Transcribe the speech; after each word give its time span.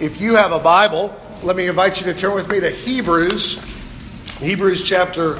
If 0.00 0.18
you 0.18 0.34
have 0.34 0.52
a 0.52 0.58
Bible, 0.58 1.14
let 1.42 1.56
me 1.56 1.66
invite 1.66 2.00
you 2.00 2.10
to 2.10 2.18
turn 2.18 2.34
with 2.34 2.48
me 2.48 2.58
to 2.58 2.70
Hebrews, 2.70 3.60
Hebrews 4.38 4.82
chapter 4.82 5.38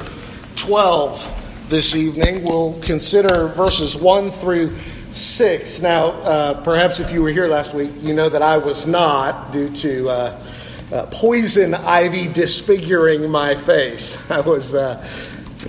12 0.55 1.65
this 1.69 1.95
evening. 1.95 2.43
We'll 2.43 2.79
consider 2.81 3.47
verses 3.47 3.95
1 3.95 4.29
through 4.29 4.77
6. 5.13 5.81
Now, 5.81 6.09
uh, 6.09 6.61
perhaps 6.61 6.99
if 6.99 7.09
you 7.09 7.23
were 7.23 7.31
here 7.31 7.47
last 7.47 7.73
week, 7.73 7.89
you 8.01 8.13
know 8.13 8.29
that 8.29 8.43
I 8.43 8.59
was 8.59 8.85
not 8.85 9.51
due 9.51 9.71
to 9.77 10.09
uh, 10.09 10.43
uh, 10.91 11.05
poison 11.07 11.73
ivy 11.73 12.27
disfiguring 12.27 13.31
my 13.31 13.55
face. 13.55 14.15
I 14.29 14.41
was. 14.41 14.75
Uh, 14.75 15.03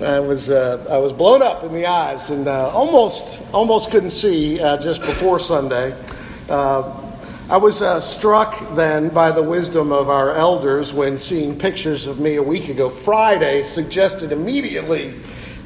I 0.01 0.19
was 0.19 0.49
uh, 0.49 0.85
I 0.89 0.97
was 0.97 1.13
blown 1.13 1.43
up 1.43 1.63
in 1.63 1.71
the 1.71 1.85
eyes 1.85 2.31
and 2.31 2.47
uh, 2.47 2.69
almost 2.69 3.39
almost 3.53 3.91
couldn't 3.91 4.09
see 4.09 4.57
just 4.57 5.01
before 5.01 5.39
Sunday. 5.39 5.95
I 7.53 7.57
was 7.57 7.83
uh, 7.83 8.01
struck 8.01 8.73
then 8.73 9.09
by 9.09 9.29
the 9.29 9.43
wisdom 9.43 9.91
of 9.91 10.09
our 10.09 10.31
elders 10.31 10.91
when 10.91 11.19
seeing 11.19 11.55
pictures 11.55 12.07
of 12.07 12.19
me 12.19 12.37
a 12.37 12.41
week 12.41 12.67
ago. 12.67 12.89
Friday 12.89 13.61
suggested 13.61 14.31
immediately 14.31 15.13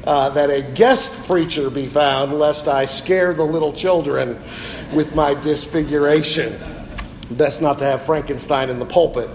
uh, 0.04 0.28
that 0.28 0.50
a 0.50 0.60
guest 0.60 1.10
preacher 1.24 1.70
be 1.70 1.86
found, 1.86 2.34
lest 2.34 2.68
I 2.68 2.84
scare 2.84 3.32
the 3.32 3.42
little 3.42 3.72
children 3.72 4.38
with 4.92 5.14
my 5.14 5.32
disfiguration. 5.32 6.60
Best 7.30 7.62
not 7.62 7.78
to 7.78 7.86
have 7.86 8.02
Frankenstein 8.02 8.68
in 8.68 8.80
the 8.80 8.84
pulpit. 8.84 9.30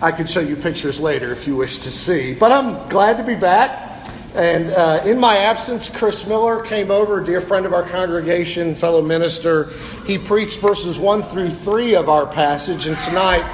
I 0.00 0.12
could 0.12 0.30
show 0.30 0.40
you 0.40 0.56
pictures 0.56 1.00
later 1.00 1.32
if 1.32 1.46
you 1.46 1.54
wish 1.54 1.80
to 1.80 1.90
see. 1.90 2.32
But 2.32 2.50
I'm 2.50 2.88
glad 2.88 3.18
to 3.18 3.24
be 3.24 3.34
back. 3.34 3.85
And 4.36 4.70
uh, 4.72 5.00
in 5.06 5.18
my 5.18 5.38
absence, 5.38 5.88
Chris 5.88 6.26
Miller 6.26 6.62
came 6.62 6.90
over, 6.90 7.22
dear 7.22 7.40
friend 7.40 7.64
of 7.64 7.72
our 7.72 7.82
congregation, 7.82 8.74
fellow 8.74 9.00
minister. 9.00 9.70
He 10.04 10.18
preached 10.18 10.58
verses 10.58 10.98
1 10.98 11.22
through 11.22 11.52
3 11.52 11.94
of 11.94 12.10
our 12.10 12.26
passage. 12.26 12.86
And 12.86 13.00
tonight, 13.00 13.44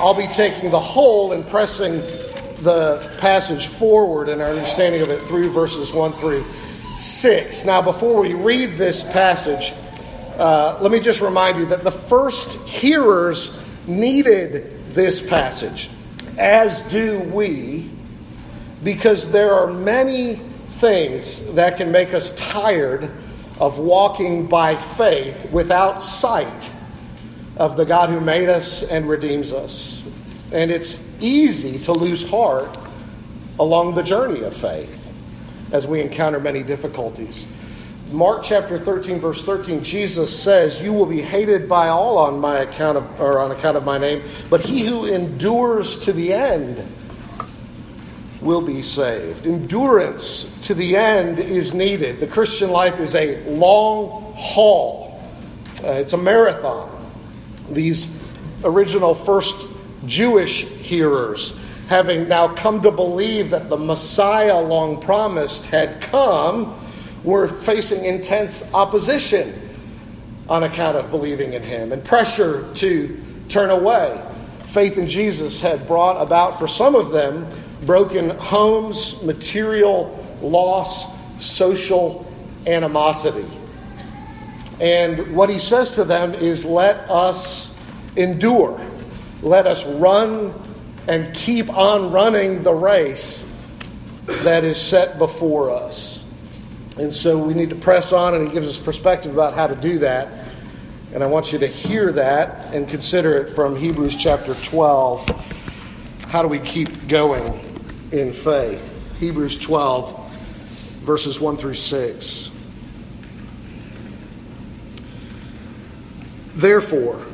I'll 0.00 0.14
be 0.14 0.26
taking 0.26 0.72
the 0.72 0.80
whole 0.80 1.30
and 1.30 1.46
pressing 1.46 1.98
the 2.62 3.08
passage 3.18 3.68
forward 3.68 4.28
and 4.28 4.42
our 4.42 4.48
understanding 4.48 5.00
of 5.00 5.10
it 5.10 5.20
through 5.22 5.52
verses 5.52 5.92
1 5.92 6.12
through 6.14 6.44
6. 6.98 7.64
Now, 7.64 7.80
before 7.80 8.20
we 8.20 8.34
read 8.34 8.76
this 8.76 9.04
passage, 9.12 9.72
uh, 10.38 10.76
let 10.80 10.90
me 10.90 10.98
just 10.98 11.20
remind 11.20 11.56
you 11.56 11.66
that 11.66 11.84
the 11.84 11.92
first 11.92 12.58
hearers 12.66 13.56
needed 13.86 14.92
this 14.92 15.24
passage, 15.24 15.88
as 16.36 16.82
do 16.82 17.20
we 17.20 17.88
because 18.82 19.30
there 19.30 19.52
are 19.54 19.66
many 19.66 20.34
things 20.80 21.46
that 21.54 21.76
can 21.76 21.92
make 21.92 22.12
us 22.12 22.34
tired 22.34 23.10
of 23.60 23.78
walking 23.78 24.46
by 24.46 24.74
faith 24.74 25.50
without 25.52 26.02
sight 26.02 26.70
of 27.56 27.76
the 27.76 27.84
God 27.84 28.08
who 28.10 28.20
made 28.20 28.48
us 28.48 28.82
and 28.82 29.08
redeems 29.08 29.52
us. 29.52 30.02
And 30.50 30.70
it's 30.70 31.08
easy 31.20 31.78
to 31.80 31.92
lose 31.92 32.28
heart 32.28 32.76
along 33.60 33.94
the 33.94 34.02
journey 34.02 34.42
of 34.42 34.56
faith 34.56 34.98
as 35.70 35.86
we 35.86 36.00
encounter 36.00 36.40
many 36.40 36.62
difficulties. 36.62 37.46
Mark 38.10 38.42
chapter 38.42 38.78
13 38.78 39.20
verse 39.20 39.42
13 39.42 39.82
Jesus 39.82 40.42
says 40.42 40.82
you 40.82 40.92
will 40.92 41.06
be 41.06 41.22
hated 41.22 41.66
by 41.66 41.88
all 41.88 42.18
on 42.18 42.38
my 42.38 42.58
account 42.58 42.98
of 42.98 43.20
or 43.20 43.38
on 43.38 43.52
account 43.52 43.74
of 43.74 43.86
my 43.86 43.96
name 43.96 44.22
but 44.50 44.60
he 44.60 44.84
who 44.84 45.06
endures 45.06 45.96
to 45.96 46.12
the 46.12 46.30
end 46.30 46.86
will 48.42 48.60
be 48.60 48.82
saved. 48.82 49.46
Endurance 49.46 50.44
to 50.62 50.74
the 50.74 50.96
end 50.96 51.38
is 51.38 51.72
needed. 51.72 52.20
The 52.20 52.26
Christian 52.26 52.70
life 52.70 52.98
is 52.98 53.14
a 53.14 53.42
long 53.48 54.34
haul, 54.36 55.20
uh, 55.84 55.92
it's 55.92 56.12
a 56.12 56.18
marathon. 56.18 56.90
These 57.70 58.08
original 58.64 59.14
first 59.14 59.68
Jewish 60.06 60.64
hearers, 60.64 61.58
having 61.88 62.28
now 62.28 62.48
come 62.48 62.82
to 62.82 62.90
believe 62.90 63.50
that 63.50 63.68
the 63.68 63.76
Messiah 63.76 64.60
long 64.60 65.00
promised 65.00 65.66
had 65.66 66.00
come, 66.00 66.78
were 67.24 67.46
facing 67.46 68.04
intense 68.04 68.68
opposition 68.74 69.52
on 70.48 70.64
account 70.64 70.96
of 70.96 71.10
believing 71.10 71.52
in 71.52 71.62
him 71.62 71.92
and 71.92 72.04
pressure 72.04 72.66
to 72.74 73.20
turn 73.48 73.70
away. 73.70 74.20
Faith 74.64 74.98
in 74.98 75.06
Jesus 75.06 75.60
had 75.60 75.86
brought 75.86 76.20
about 76.20 76.58
for 76.58 76.66
some 76.66 76.94
of 76.94 77.10
them 77.10 77.46
broken 77.86 78.30
homes, 78.30 79.22
material 79.22 80.18
loss, 80.40 81.06
social 81.40 82.26
animosity. 82.66 83.46
And 84.80 85.34
what 85.36 85.50
he 85.50 85.58
says 85.58 85.94
to 85.94 86.04
them 86.04 86.34
is 86.34 86.64
let 86.64 87.08
us 87.10 87.76
endure. 88.16 88.80
Let 89.42 89.66
us 89.66 89.84
run 89.86 90.54
and 91.08 91.34
keep 91.34 91.68
on 91.70 92.12
running 92.12 92.62
the 92.62 92.72
race 92.72 93.46
that 94.26 94.64
is 94.64 94.80
set 94.80 95.18
before 95.18 95.70
us. 95.70 96.24
And 96.98 97.12
so 97.12 97.38
we 97.38 97.54
need 97.54 97.70
to 97.70 97.76
press 97.76 98.12
on, 98.12 98.34
and 98.34 98.46
he 98.46 98.52
gives 98.52 98.68
us 98.68 98.78
perspective 98.78 99.32
about 99.32 99.54
how 99.54 99.66
to 99.66 99.74
do 99.74 99.98
that. 100.00 100.28
And 101.14 101.22
I 101.22 101.26
want 101.26 101.52
you 101.52 101.58
to 101.58 101.66
hear 101.66 102.12
that 102.12 102.74
and 102.74 102.88
consider 102.88 103.36
it 103.36 103.50
from 103.50 103.76
Hebrews 103.76 104.16
chapter 104.16 104.54
12. 104.54 105.26
How 106.28 106.42
do 106.42 106.48
we 106.48 106.58
keep 106.58 107.08
going? 107.08 107.71
In 108.12 108.32
faith. 108.32 108.90
Hebrews 109.18 109.58
12, 109.58 110.32
verses 111.00 111.40
1 111.40 111.56
through 111.56 111.74
6. 111.74 112.50
Therefore, 116.54 117.24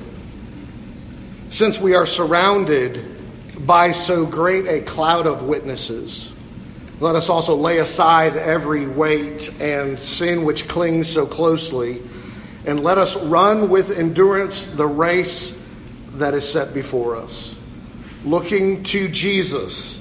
since 1.50 1.80
we 1.80 1.94
are 1.94 2.06
surrounded 2.06 3.16
by 3.66 3.90
so 3.90 4.24
great 4.24 4.66
a 4.68 4.80
cloud 4.82 5.26
of 5.26 5.42
witnesses, 5.42 6.32
let 7.00 7.16
us 7.16 7.28
also 7.28 7.56
lay 7.56 7.78
aside 7.78 8.36
every 8.36 8.86
weight 8.86 9.52
and 9.60 9.98
sin 9.98 10.44
which 10.44 10.68
clings 10.68 11.08
so 11.08 11.26
closely, 11.26 12.02
and 12.64 12.80
let 12.80 12.98
us 12.98 13.16
run 13.16 13.68
with 13.68 13.96
endurance 13.96 14.66
the 14.66 14.86
race 14.86 15.60
that 16.14 16.34
is 16.34 16.48
set 16.48 16.72
before 16.72 17.16
us, 17.16 17.56
looking 18.24 18.84
to 18.84 19.08
Jesus 19.08 19.97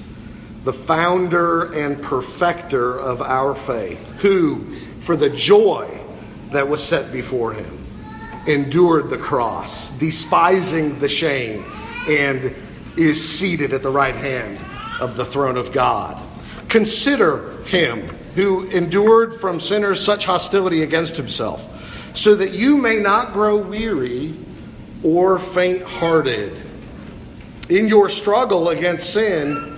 the 0.64 0.72
founder 0.72 1.72
and 1.72 2.02
perfecter 2.02 2.98
of 2.98 3.22
our 3.22 3.54
faith, 3.54 4.10
who, 4.20 4.74
for 5.00 5.16
the 5.16 5.30
joy 5.30 6.00
that 6.52 6.68
was 6.68 6.82
set 6.82 7.12
before 7.12 7.52
him, 7.52 7.86
endured 8.46 9.10
the 9.10 9.18
cross, 9.18 9.88
despising 9.98 10.98
the 10.98 11.08
shame, 11.08 11.64
and 12.08 12.54
is 12.96 13.38
seated 13.38 13.72
at 13.72 13.82
the 13.82 13.90
right 13.90 14.16
hand 14.16 14.58
of 15.00 15.16
the 15.16 15.24
throne 15.24 15.56
of 15.56 15.72
God. 15.72 16.20
Consider 16.68 17.62
him 17.64 18.08
who 18.34 18.64
endured 18.70 19.34
from 19.34 19.60
sinners 19.60 20.02
such 20.02 20.24
hostility 20.24 20.82
against 20.82 21.16
himself, 21.16 21.68
so 22.14 22.34
that 22.34 22.52
you 22.52 22.76
may 22.76 22.98
not 22.98 23.32
grow 23.32 23.56
weary 23.56 24.36
or 25.02 25.38
faint 25.38 25.82
hearted. 25.82 26.60
In 27.68 27.86
your 27.86 28.08
struggle 28.08 28.70
against 28.70 29.12
sin, 29.12 29.77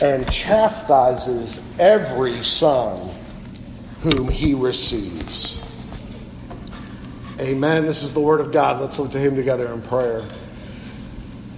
and 0.00 0.30
chastises 0.30 1.60
every 1.78 2.42
son 2.44 3.10
whom 4.02 4.28
he 4.28 4.54
receives. 4.54 5.60
Amen. 7.40 7.84
This 7.84 8.02
is 8.02 8.14
the 8.14 8.20
word 8.20 8.40
of 8.40 8.52
God. 8.52 8.80
Let's 8.80 8.98
look 8.98 9.12
to 9.12 9.18
him 9.18 9.36
together 9.36 9.72
in 9.72 9.82
prayer. 9.82 10.24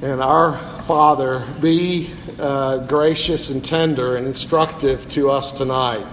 And 0.02 0.22
our 0.22 0.58
Father, 0.82 1.46
be 1.60 2.10
uh, 2.38 2.78
gracious 2.86 3.50
and 3.50 3.64
tender 3.64 4.16
and 4.16 4.26
instructive 4.26 5.08
to 5.10 5.30
us 5.30 5.52
tonight. 5.52 6.06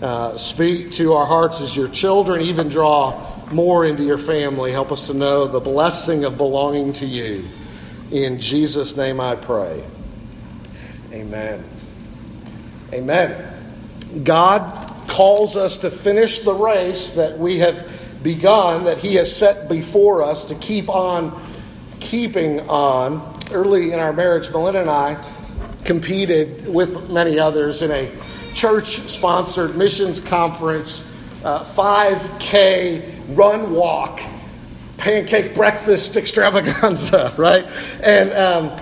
Uh, 0.00 0.36
speak 0.36 0.90
to 0.92 1.12
our 1.12 1.26
hearts 1.26 1.60
as 1.60 1.76
your 1.76 1.88
children, 1.88 2.40
even 2.42 2.68
draw 2.68 3.46
more 3.52 3.84
into 3.84 4.02
your 4.02 4.18
family. 4.18 4.72
Help 4.72 4.90
us 4.90 5.06
to 5.06 5.14
know 5.14 5.46
the 5.46 5.60
blessing 5.60 6.24
of 6.24 6.36
belonging 6.36 6.92
to 6.94 7.06
you. 7.06 7.48
In 8.10 8.40
Jesus' 8.40 8.96
name 8.96 9.20
I 9.20 9.36
pray. 9.36 9.84
Amen. 11.12 11.62
Amen. 12.92 14.24
God 14.24 15.08
calls 15.08 15.56
us 15.56 15.78
to 15.78 15.90
finish 15.90 16.40
the 16.40 16.54
race 16.54 17.12
that 17.14 17.38
we 17.38 17.58
have 17.58 17.86
begun, 18.22 18.84
that 18.84 18.98
He 18.98 19.16
has 19.16 19.34
set 19.34 19.68
before 19.68 20.22
us 20.22 20.44
to 20.44 20.54
keep 20.54 20.88
on 20.88 21.40
keeping 22.00 22.60
on. 22.68 23.30
early 23.50 23.92
in 23.92 23.98
our 23.98 24.12
marriage, 24.14 24.50
Melinda 24.50 24.80
and 24.80 24.88
I 24.90 25.22
competed 25.84 26.66
with 26.66 27.10
many 27.10 27.38
others 27.38 27.82
in 27.82 27.90
a 27.90 28.10
church 28.54 28.98
sponsored 29.00 29.76
missions 29.76 30.20
conference, 30.20 31.12
uh, 31.44 31.64
5K 31.64 33.36
run 33.36 33.72
walk, 33.72 34.20
pancake 34.96 35.54
breakfast 35.54 36.16
extravaganza, 36.16 37.34
right? 37.38 37.66
And, 38.02 38.32
um, 38.32 38.80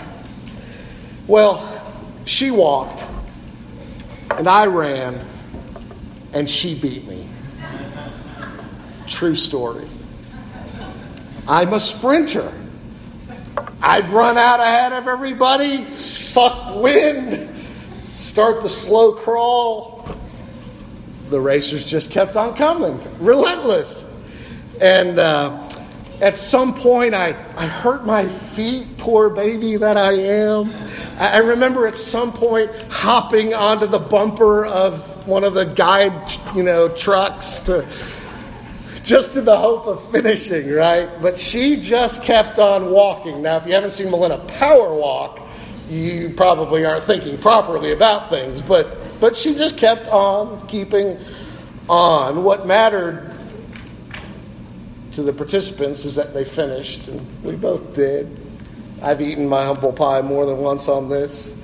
well, 1.27 1.70
she 2.31 2.53
walked, 2.53 3.05
and 4.31 4.47
I 4.47 4.67
ran, 4.67 5.27
and 6.33 6.49
she 6.49 6.79
beat 6.79 7.05
me. 7.09 7.27
True 9.09 9.35
story. 9.35 9.89
I'm 11.49 11.73
a 11.73 11.81
sprinter. 11.81 12.53
I'd 13.83 14.09
run 14.11 14.39
out 14.39 14.61
ahead 14.61 14.93
of 14.93 15.09
everybody, 15.09 15.91
suck 15.91 16.77
wind, 16.77 17.51
start 18.11 18.63
the 18.63 18.69
slow 18.69 19.11
crawl. 19.11 20.09
The 21.31 21.41
racers 21.41 21.85
just 21.85 22.13
kept 22.13 22.37
on 22.37 22.55
coming, 22.55 23.01
relentless. 23.19 24.05
And 24.81 25.19
uh, 25.19 25.69
at 26.21 26.37
some 26.37 26.75
point, 26.75 27.15
I, 27.15 27.29
I 27.57 27.67
hurt 27.67 28.05
my 28.05 28.29
feet, 28.29 28.99
poor 28.99 29.31
baby 29.31 29.77
that 29.77 29.97
I 29.97 30.13
am. 30.13 30.75
I, 31.19 31.39
remember 31.39 31.87
at 31.87 31.97
some 31.97 32.33
point 32.33 32.71
hopping 32.91 33.55
onto 33.55 33.87
the 33.87 33.99
bumper 33.99 34.67
of 34.67 35.27
one 35.27 35.45
of 35.45 35.55
the 35.55 35.65
guide, 35.65 36.33
you 36.55 36.63
know, 36.63 36.89
trucks 36.89 37.61
to 37.61 37.87
just 39.03 39.37
in 39.37 39.45
the 39.45 39.57
hope 39.57 39.87
of 39.87 40.11
finishing, 40.11 40.71
right? 40.71 41.11
But 41.23 41.39
she 41.39 41.81
just 41.81 42.23
kept 42.23 42.59
on 42.59 42.91
walking. 42.91 43.41
Now, 43.43 43.57
if 43.57 43.67
you 43.67 43.73
haven't 43.73 43.93
seen 43.93 44.11
Melinda 44.11 44.39
power 44.39 44.95
walk, 44.95 45.41
you 45.89 46.31
probably 46.31 46.85
aren't 46.85 47.05
thinking 47.05 47.39
properly 47.39 47.93
about 47.93 48.29
things, 48.29 48.63
but 48.63 48.97
but 49.21 49.37
she 49.37 49.55
just 49.55 49.77
kept 49.77 50.07
on 50.09 50.67
keeping 50.67 51.19
on. 51.89 52.45
What 52.45 52.67
mattered 52.67 53.30
to 55.13 55.23
the 55.23 55.33
participants 55.33 56.05
is 56.05 56.15
that 56.15 56.35
they 56.35 56.45
finished, 56.45 57.09
and 57.09 57.43
we 57.43 57.55
both 57.55 57.95
did. 57.95 58.37
I've 59.03 59.21
eaten 59.21 59.49
my 59.49 59.65
humble 59.65 59.93
pie 59.93 60.21
more 60.23 60.47
than 60.47 60.59
once 60.59 60.89
on 60.89 61.09
this. 61.09 61.55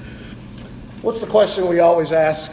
What's 1.02 1.20
the 1.20 1.26
question 1.26 1.68
we 1.68 1.80
always 1.80 2.12
ask 2.12 2.52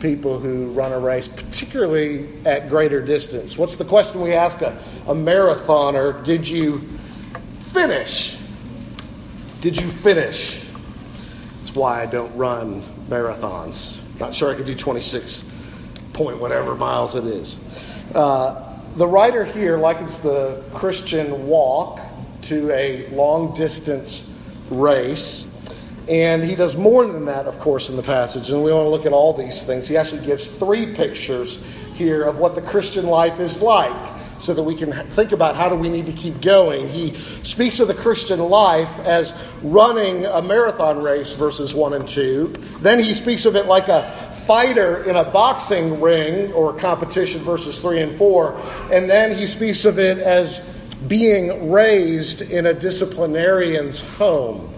people 0.00 0.38
who 0.38 0.70
run 0.70 0.92
a 0.92 0.98
race, 0.98 1.28
particularly 1.28 2.28
at 2.44 2.68
greater 2.68 3.00
distance. 3.00 3.56
What's 3.56 3.76
the 3.76 3.84
question 3.84 4.20
we 4.20 4.32
ask 4.32 4.62
a, 4.62 4.76
a 5.06 5.14
marathoner? 5.14 6.24
Did 6.24 6.48
you 6.48 6.80
finish? 7.58 8.38
Did 9.60 9.80
you 9.80 9.88
finish? 9.88 10.64
That's 11.58 11.74
why 11.74 12.02
I 12.02 12.06
don't 12.06 12.34
run 12.36 12.82
marathons. 13.08 14.00
Not 14.18 14.34
sure 14.34 14.50
I 14.50 14.54
could 14.54 14.66
do 14.66 14.74
26 14.74 15.44
point 16.12 16.38
whatever 16.38 16.74
miles 16.74 17.14
it 17.14 17.24
is. 17.24 17.58
Uh, 18.14 18.69
the 18.96 19.06
writer 19.06 19.44
here 19.44 19.76
likens 19.76 20.18
the 20.18 20.62
Christian 20.74 21.46
walk 21.46 22.00
to 22.42 22.70
a 22.72 23.08
long 23.10 23.54
distance 23.54 24.28
race. 24.68 25.46
And 26.08 26.44
he 26.44 26.56
does 26.56 26.76
more 26.76 27.06
than 27.06 27.26
that, 27.26 27.46
of 27.46 27.58
course, 27.60 27.88
in 27.88 27.96
the 27.96 28.02
passage. 28.02 28.50
And 28.50 28.64
we 28.64 28.72
want 28.72 28.86
to 28.86 28.90
look 28.90 29.06
at 29.06 29.12
all 29.12 29.32
these 29.32 29.62
things. 29.62 29.86
He 29.86 29.96
actually 29.96 30.26
gives 30.26 30.48
three 30.48 30.92
pictures 30.94 31.62
here 31.94 32.24
of 32.24 32.38
what 32.38 32.54
the 32.54 32.62
Christian 32.62 33.06
life 33.06 33.38
is 33.38 33.62
like 33.62 34.20
so 34.40 34.54
that 34.54 34.62
we 34.62 34.74
can 34.74 34.92
think 35.10 35.32
about 35.32 35.54
how 35.54 35.68
do 35.68 35.74
we 35.74 35.88
need 35.88 36.06
to 36.06 36.12
keep 36.12 36.40
going. 36.40 36.88
He 36.88 37.14
speaks 37.44 37.78
of 37.78 37.88
the 37.88 37.94
Christian 37.94 38.40
life 38.40 38.98
as 39.00 39.38
running 39.62 40.24
a 40.24 40.40
marathon 40.42 41.02
race, 41.02 41.34
verses 41.34 41.74
1 41.74 41.92
and 41.92 42.08
2. 42.08 42.48
Then 42.80 42.98
he 42.98 43.12
speaks 43.12 43.44
of 43.44 43.54
it 43.54 43.66
like 43.66 43.88
a 43.88 44.29
fighter 44.46 45.04
in 45.04 45.16
a 45.16 45.24
boxing 45.24 46.00
ring 46.00 46.52
or 46.52 46.72
competition, 46.72 47.40
verses 47.42 47.78
3 47.80 48.00
and 48.02 48.18
4. 48.18 48.60
And 48.92 49.08
then 49.08 49.36
he 49.36 49.46
speaks 49.46 49.84
of 49.84 49.98
it 49.98 50.18
as 50.18 50.60
being 51.06 51.70
raised 51.70 52.42
in 52.42 52.66
a 52.66 52.74
disciplinarian's 52.74 54.00
home 54.00 54.70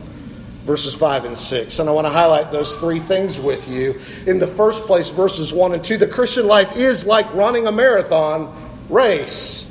verses 0.65 0.95
5 0.95 1.25
and 1.25 1.37
6. 1.39 1.79
And 1.79 1.89
I 1.89 1.93
want 1.93 2.07
to 2.07 2.13
highlight 2.13 2.53
those 2.53 2.77
three 2.77 3.01
things 3.01 3.41
with 3.41 3.69
you. 3.69 4.01
In 4.27 4.39
the 4.39 4.47
first 4.47 4.85
place, 4.85 5.11
verses 5.11 5.53
1 5.53 5.75
and 5.75 5.85
2, 5.85 5.99
the 5.99 6.07
Christian 6.07 6.47
life 6.47 6.77
is 6.77 7.05
like 7.05 7.33
running 7.35 7.67
a 7.67 7.73
marathon 7.73 8.55
race. 8.89 9.71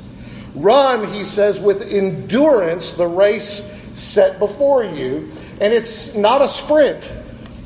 Run, 0.54 1.10
he 1.12 1.24
says, 1.24 1.58
with 1.58 1.90
endurance 1.90 2.92
the 2.92 3.06
race 3.06 3.68
set 3.94 4.38
before 4.38 4.84
you. 4.84 5.30
And 5.60 5.72
it's 5.72 6.14
not 6.14 6.42
a 6.42 6.48
sprint, 6.48 7.10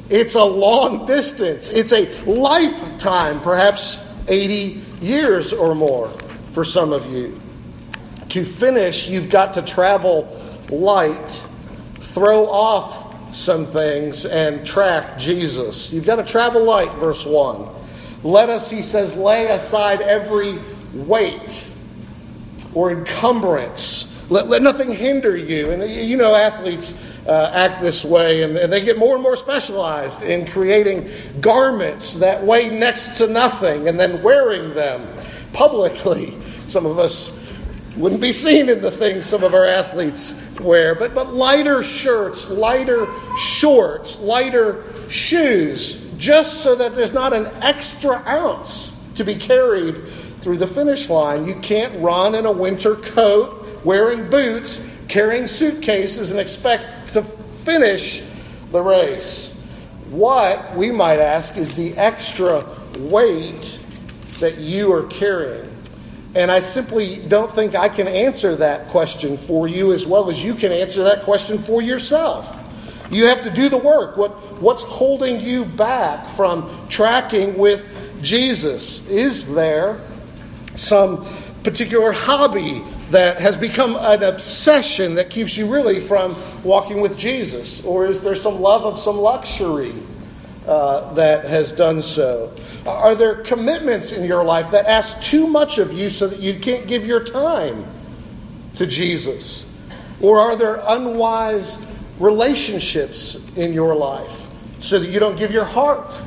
it's 0.08 0.34
a 0.34 0.44
long 0.44 1.04
distance, 1.06 1.68
it's 1.68 1.92
a 1.92 2.06
lifetime, 2.24 3.40
perhaps 3.40 4.02
80 4.28 4.80
years 5.00 5.52
or 5.52 5.74
more 5.74 6.08
for 6.52 6.64
some 6.64 6.92
of 6.92 7.06
you. 7.12 7.40
To 8.30 8.44
finish, 8.44 9.08
you've 9.08 9.30
got 9.30 9.52
to 9.54 9.62
travel 9.62 10.40
light, 10.70 11.44
throw 12.00 12.46
off 12.46 13.34
some 13.34 13.64
things 13.64 14.24
and 14.24 14.66
track 14.66 15.18
Jesus. 15.18 15.92
You've 15.92 16.06
got 16.06 16.16
to 16.16 16.24
travel 16.24 16.64
light, 16.64 16.92
verse 16.94 17.24
1. 17.24 17.68
Let 18.22 18.48
us, 18.48 18.70
he 18.70 18.82
says, 18.82 19.16
lay 19.16 19.46
aside 19.46 20.00
every 20.00 20.58
weight 20.94 21.68
or 22.74 22.90
encumbrance. 22.90 24.12
Let, 24.30 24.48
let 24.48 24.62
nothing 24.62 24.92
hinder 24.92 25.36
you. 25.36 25.70
And 25.70 25.88
you 25.90 26.16
know, 26.16 26.34
athletes 26.34 26.94
uh, 27.26 27.50
act 27.52 27.80
this 27.80 28.04
way, 28.04 28.42
and, 28.42 28.56
and 28.56 28.72
they 28.72 28.80
get 28.80 28.98
more 28.98 29.14
and 29.14 29.22
more 29.22 29.36
specialized 29.36 30.22
in 30.22 30.46
creating 30.46 31.10
garments 31.40 32.14
that 32.14 32.44
weigh 32.44 32.68
next 32.70 33.16
to 33.18 33.26
nothing 33.26 33.88
and 33.88 33.98
then 33.98 34.22
wearing 34.22 34.74
them 34.74 35.06
publicly. 35.52 36.36
Some 36.68 36.86
of 36.86 36.98
us 36.98 37.36
wouldn't 37.96 38.20
be 38.20 38.32
seen 38.32 38.68
in 38.68 38.82
the 38.82 38.90
things 38.90 39.24
some 39.24 39.42
of 39.42 39.54
our 39.54 39.64
athletes 39.64 40.34
wear, 40.60 40.94
but, 40.94 41.14
but 41.14 41.32
lighter 41.32 41.82
shirts, 41.82 42.50
lighter 42.50 43.06
shorts, 43.38 44.20
lighter 44.20 44.84
shoes, 45.08 46.04
just 46.18 46.62
so 46.62 46.74
that 46.74 46.94
there's 46.94 47.14
not 47.14 47.32
an 47.32 47.46
extra 47.62 48.22
ounce 48.26 48.94
to 49.14 49.24
be 49.24 49.34
carried 49.34 50.06
through 50.40 50.58
the 50.58 50.66
finish 50.66 51.08
line. 51.08 51.46
You 51.46 51.56
can't 51.56 51.98
run 52.02 52.34
in 52.34 52.44
a 52.44 52.52
winter 52.52 52.96
coat, 52.96 53.80
wearing 53.84 54.28
boots, 54.28 54.84
carrying 55.08 55.46
suitcases, 55.46 56.30
and 56.30 56.40
expect 56.40 57.12
to 57.12 57.22
finish 57.22 58.22
the 58.72 58.80
race. 58.80 59.52
What, 60.10 60.76
we 60.76 60.90
might 60.90 61.18
ask, 61.18 61.56
is 61.56 61.74
the 61.74 61.96
extra 61.96 62.64
weight 62.98 63.80
that 64.40 64.58
you 64.58 64.92
are 64.92 65.04
carrying? 65.04 65.72
And 66.34 66.50
I 66.50 66.60
simply 66.60 67.16
don't 67.28 67.50
think 67.50 67.74
I 67.74 67.88
can 67.88 68.06
answer 68.06 68.56
that 68.56 68.88
question 68.88 69.36
for 69.36 69.66
you 69.66 69.92
as 69.92 70.06
well 70.06 70.28
as 70.30 70.44
you 70.44 70.54
can 70.54 70.70
answer 70.70 71.02
that 71.04 71.22
question 71.22 71.58
for 71.58 71.80
yourself. 71.80 72.60
You 73.10 73.26
have 73.26 73.42
to 73.42 73.50
do 73.50 73.68
the 73.68 73.78
work. 73.78 74.16
What, 74.16 74.60
what's 74.60 74.82
holding 74.82 75.40
you 75.40 75.64
back 75.64 76.28
from 76.30 76.88
tracking 76.88 77.56
with 77.56 77.86
Jesus? 78.22 79.08
Is 79.08 79.52
there 79.54 79.98
some 80.74 81.26
particular 81.62 82.12
hobby 82.12 82.84
that 83.10 83.40
has 83.40 83.56
become 83.56 83.96
an 83.96 84.22
obsession 84.22 85.14
that 85.14 85.30
keeps 85.30 85.56
you 85.56 85.72
really 85.72 86.00
from 86.00 86.36
walking 86.64 87.00
with 87.00 87.16
Jesus? 87.16 87.84
Or 87.84 88.06
is 88.06 88.20
there 88.20 88.34
some 88.34 88.60
love 88.60 88.82
of 88.82 88.98
some 88.98 89.18
luxury 89.18 89.94
uh, 90.66 91.12
that 91.14 91.44
has 91.44 91.72
done 91.72 92.02
so? 92.02 92.52
Are 92.86 93.14
there 93.14 93.36
commitments 93.42 94.12
in 94.12 94.24
your 94.24 94.44
life 94.44 94.70
that 94.72 94.86
ask 94.86 95.22
too 95.22 95.46
much 95.46 95.78
of 95.78 95.92
you 95.92 96.10
so 96.10 96.26
that 96.26 96.40
you 96.40 96.58
can't 96.58 96.86
give 96.88 97.06
your 97.06 97.22
time 97.22 97.84
to 98.76 98.86
Jesus? 98.86 99.64
Or 100.20 100.40
are 100.40 100.56
there 100.56 100.82
unwise 100.88 101.78
relationships 102.18 103.36
in 103.56 103.72
your 103.72 103.94
life 103.94 104.48
so 104.80 104.98
that 104.98 105.08
you 105.08 105.20
don't 105.20 105.36
give 105.36 105.52
your 105.52 105.64
heart 105.64 106.20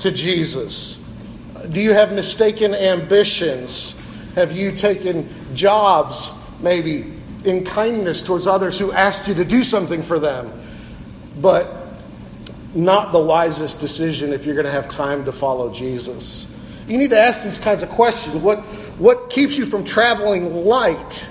to 0.00 0.10
Jesus? 0.10 0.98
Do 1.70 1.80
you 1.80 1.92
have 1.92 2.12
mistaken 2.12 2.74
ambitions? 2.74 3.99
Have 4.34 4.52
you 4.52 4.72
taken 4.72 5.28
jobs, 5.54 6.30
maybe, 6.60 7.12
in 7.44 7.64
kindness 7.64 8.22
towards 8.22 8.46
others 8.46 8.78
who 8.78 8.92
asked 8.92 9.28
you 9.28 9.34
to 9.34 9.44
do 9.44 9.64
something 9.64 10.02
for 10.02 10.18
them, 10.18 10.52
but 11.40 11.80
not 12.74 13.12
the 13.12 13.18
wisest 13.18 13.80
decision 13.80 14.32
if 14.32 14.44
you're 14.44 14.54
going 14.54 14.66
to 14.66 14.72
have 14.72 14.88
time 14.88 15.24
to 15.24 15.32
follow 15.32 15.72
Jesus. 15.72 16.46
You 16.86 16.98
need 16.98 17.10
to 17.10 17.18
ask 17.18 17.42
these 17.42 17.58
kinds 17.58 17.82
of 17.82 17.88
questions. 17.90 18.36
What, 18.36 18.60
what 18.98 19.30
keeps 19.30 19.56
you 19.56 19.66
from 19.66 19.84
traveling 19.84 20.64
light? 20.64 21.28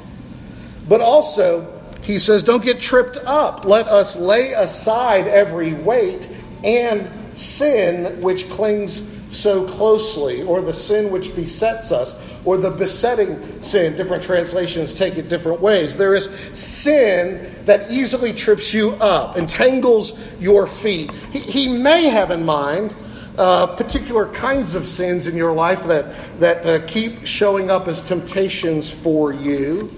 But 0.87 1.01
also, 1.01 1.81
he 2.01 2.19
says, 2.19 2.43
don't 2.43 2.63
get 2.63 2.79
tripped 2.79 3.17
up. 3.25 3.65
Let 3.65 3.87
us 3.87 4.15
lay 4.15 4.53
aside 4.53 5.27
every 5.27 5.73
weight 5.73 6.29
and 6.63 7.09
sin 7.37 8.21
which 8.21 8.49
clings 8.49 8.99
so 9.31 9.67
closely, 9.67 10.41
or 10.41 10.61
the 10.61 10.73
sin 10.73 11.11
which 11.11 11.35
besets 11.35 11.91
us, 11.91 12.15
or 12.45 12.57
the 12.57 12.71
besetting 12.71 13.61
sin. 13.61 13.95
Different 13.95 14.23
translations 14.23 14.93
take 14.93 15.17
it 15.17 15.29
different 15.29 15.61
ways. 15.61 15.95
There 15.95 16.15
is 16.15 16.29
sin 16.53 17.53
that 17.65 17.91
easily 17.91 18.33
trips 18.33 18.73
you 18.73 18.91
up, 18.93 19.37
entangles 19.37 20.17
your 20.39 20.65
feet. 20.65 21.11
He, 21.31 21.39
he 21.39 21.67
may 21.67 22.05
have 22.05 22.31
in 22.31 22.43
mind 22.43 22.95
uh, 23.37 23.67
particular 23.67 24.27
kinds 24.33 24.75
of 24.75 24.85
sins 24.85 25.25
in 25.25 25.35
your 25.35 25.53
life 25.53 25.83
that, 25.85 26.39
that 26.39 26.65
uh, 26.65 26.85
keep 26.87 27.25
showing 27.25 27.71
up 27.71 27.87
as 27.87 28.03
temptations 28.03 28.91
for 28.91 29.31
you. 29.31 29.89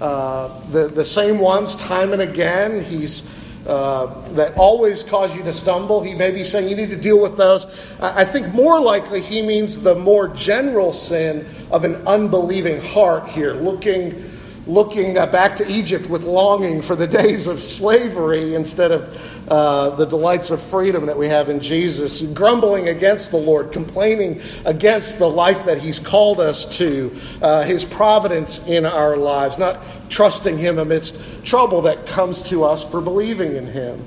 Uh, 0.00 0.48
the, 0.70 0.88
the 0.88 1.04
same 1.04 1.38
ones, 1.38 1.76
time 1.76 2.12
and 2.12 2.20
again, 2.20 2.82
he's 2.82 3.22
uh, 3.66 4.06
that 4.30 4.56
always 4.56 5.02
cause 5.02 5.34
you 5.34 5.42
to 5.42 5.52
stumble. 5.52 6.02
He 6.02 6.14
may 6.14 6.30
be 6.30 6.44
saying 6.44 6.68
you 6.68 6.76
need 6.76 6.90
to 6.90 6.96
deal 6.96 7.20
with 7.20 7.36
those. 7.36 7.66
I 8.00 8.24
think 8.24 8.54
more 8.54 8.80
likely 8.80 9.20
he 9.20 9.42
means 9.42 9.82
the 9.82 9.94
more 9.94 10.28
general 10.28 10.92
sin 10.92 11.46
of 11.70 11.84
an 11.84 12.06
unbelieving 12.06 12.80
heart 12.80 13.28
here, 13.28 13.54
looking 13.54 14.35
looking 14.66 15.16
uh, 15.16 15.26
back 15.26 15.56
to 15.56 15.70
Egypt 15.70 16.08
with 16.08 16.22
longing 16.22 16.82
for 16.82 16.96
the 16.96 17.06
days 17.22 17.46
of 17.46 17.62
slavery 17.62 18.54
instead 18.54 18.90
of 18.90 19.16
uh, 19.48 19.90
the 19.90 20.04
delights 20.04 20.50
of 20.50 20.60
freedom 20.60 21.06
that 21.06 21.16
we 21.16 21.28
have 21.28 21.48
in 21.48 21.60
Jesus, 21.60 22.22
grumbling 22.22 22.88
against 22.88 23.30
the 23.30 23.36
Lord, 23.36 23.70
complaining 23.70 24.40
against 24.64 25.18
the 25.18 25.28
life 25.28 25.64
that 25.66 25.78
He's 25.78 25.98
called 25.98 26.40
us 26.40 26.64
to, 26.78 27.14
uh, 27.42 27.62
His 27.62 27.84
providence 27.84 28.66
in 28.66 28.84
our 28.84 29.16
lives, 29.16 29.56
not 29.56 29.80
trusting 30.08 30.58
Him 30.58 30.78
amidst 30.78 31.44
trouble 31.44 31.82
that 31.82 32.06
comes 32.06 32.42
to 32.44 32.64
us 32.64 32.88
for 32.88 33.00
believing 33.00 33.54
in 33.54 33.66
Him. 33.66 34.04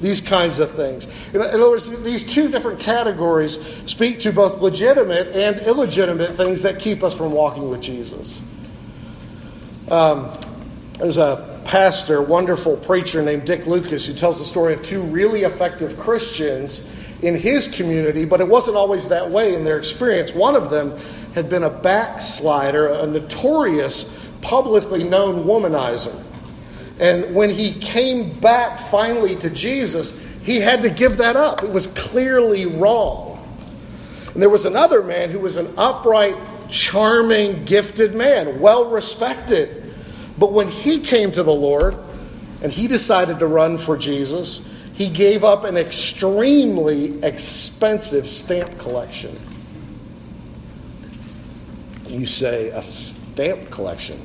These 0.00 0.20
kinds 0.20 0.60
of 0.60 0.70
things. 0.70 1.08
In 1.34 1.42
other 1.42 1.70
words, 1.70 1.90
these 2.02 2.22
two 2.22 2.48
different 2.48 2.78
categories 2.78 3.58
speak 3.84 4.20
to 4.20 4.32
both 4.32 4.60
legitimate 4.60 5.34
and 5.34 5.58
illegitimate 5.66 6.36
things 6.36 6.62
that 6.62 6.78
keep 6.78 7.02
us 7.02 7.16
from 7.16 7.32
walking 7.32 7.68
with 7.68 7.80
Jesus. 7.80 8.40
Um, 9.90 10.30
there's 10.98 11.16
a 11.16 11.60
pastor, 11.64 12.20
wonderful 12.20 12.76
preacher 12.76 13.22
named 13.22 13.46
Dick 13.46 13.66
Lucas, 13.66 14.04
who 14.04 14.12
tells 14.12 14.38
the 14.38 14.44
story 14.44 14.74
of 14.74 14.82
two 14.82 15.00
really 15.00 15.44
effective 15.44 15.98
Christians 15.98 16.86
in 17.22 17.34
his 17.34 17.68
community, 17.68 18.24
but 18.24 18.40
it 18.40 18.48
wasn't 18.48 18.76
always 18.76 19.08
that 19.08 19.30
way 19.30 19.54
in 19.54 19.64
their 19.64 19.78
experience. 19.78 20.32
One 20.32 20.54
of 20.54 20.70
them 20.70 20.96
had 21.34 21.48
been 21.48 21.62
a 21.62 21.70
backslider, 21.70 22.88
a 22.88 23.06
notorious, 23.06 24.14
publicly 24.42 25.04
known 25.04 25.44
womanizer. 25.44 26.22
And 27.00 27.34
when 27.34 27.48
he 27.48 27.72
came 27.72 28.38
back 28.40 28.78
finally 28.90 29.36
to 29.36 29.50
Jesus, 29.50 30.18
he 30.42 30.60
had 30.60 30.82
to 30.82 30.90
give 30.90 31.16
that 31.18 31.36
up. 31.36 31.62
It 31.62 31.70
was 31.70 31.86
clearly 31.88 32.66
wrong. 32.66 33.36
And 34.34 34.42
there 34.42 34.50
was 34.50 34.64
another 34.64 35.02
man 35.02 35.30
who 35.30 35.38
was 35.38 35.56
an 35.56 35.72
upright, 35.76 36.36
charming, 36.68 37.64
gifted 37.64 38.14
man, 38.14 38.60
well 38.60 38.86
respected. 38.86 39.94
But 40.36 40.52
when 40.52 40.68
he 40.68 41.00
came 41.00 41.32
to 41.32 41.42
the 41.42 41.52
Lord 41.52 41.96
and 42.62 42.70
he 42.70 42.86
decided 42.86 43.38
to 43.40 43.46
run 43.46 43.78
for 43.78 43.96
Jesus, 43.96 44.62
he 44.94 45.08
gave 45.08 45.44
up 45.44 45.64
an 45.64 45.76
extremely 45.76 47.22
expensive 47.22 48.26
stamp 48.26 48.78
collection. 48.78 49.38
You 52.08 52.26
say, 52.26 52.70
a 52.70 52.82
stamp 52.82 53.70
collection? 53.70 54.20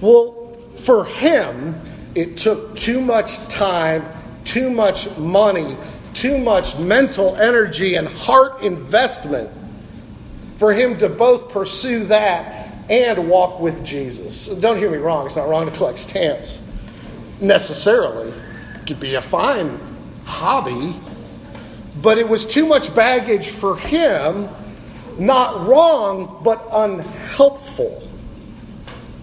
Well, 0.00 0.56
for 0.76 1.04
him, 1.04 1.80
it 2.14 2.36
took 2.36 2.76
too 2.76 3.00
much 3.00 3.38
time, 3.48 4.04
too 4.44 4.70
much 4.70 5.16
money, 5.16 5.76
too 6.12 6.36
much 6.36 6.78
mental 6.78 7.36
energy 7.36 7.94
and 7.94 8.08
heart 8.08 8.62
investment 8.62 9.50
for 10.62 10.72
him 10.72 10.96
to 10.96 11.08
both 11.08 11.48
pursue 11.48 12.04
that 12.04 12.72
and 12.88 13.28
walk 13.28 13.58
with 13.58 13.84
Jesus. 13.84 14.46
Don't 14.46 14.78
hear 14.78 14.92
me 14.92 14.98
wrong, 14.98 15.26
it's 15.26 15.34
not 15.34 15.48
wrong 15.48 15.66
to 15.66 15.72
collect 15.72 15.98
stamps 15.98 16.62
necessarily. 17.40 18.28
It 18.76 18.86
could 18.86 19.00
be 19.00 19.16
a 19.16 19.20
fine 19.20 19.80
hobby, 20.24 20.94
but 22.00 22.16
it 22.16 22.28
was 22.28 22.46
too 22.46 22.64
much 22.64 22.94
baggage 22.94 23.48
for 23.48 23.76
him, 23.76 24.48
not 25.18 25.66
wrong, 25.66 26.40
but 26.44 26.64
unhelpful. 26.70 28.08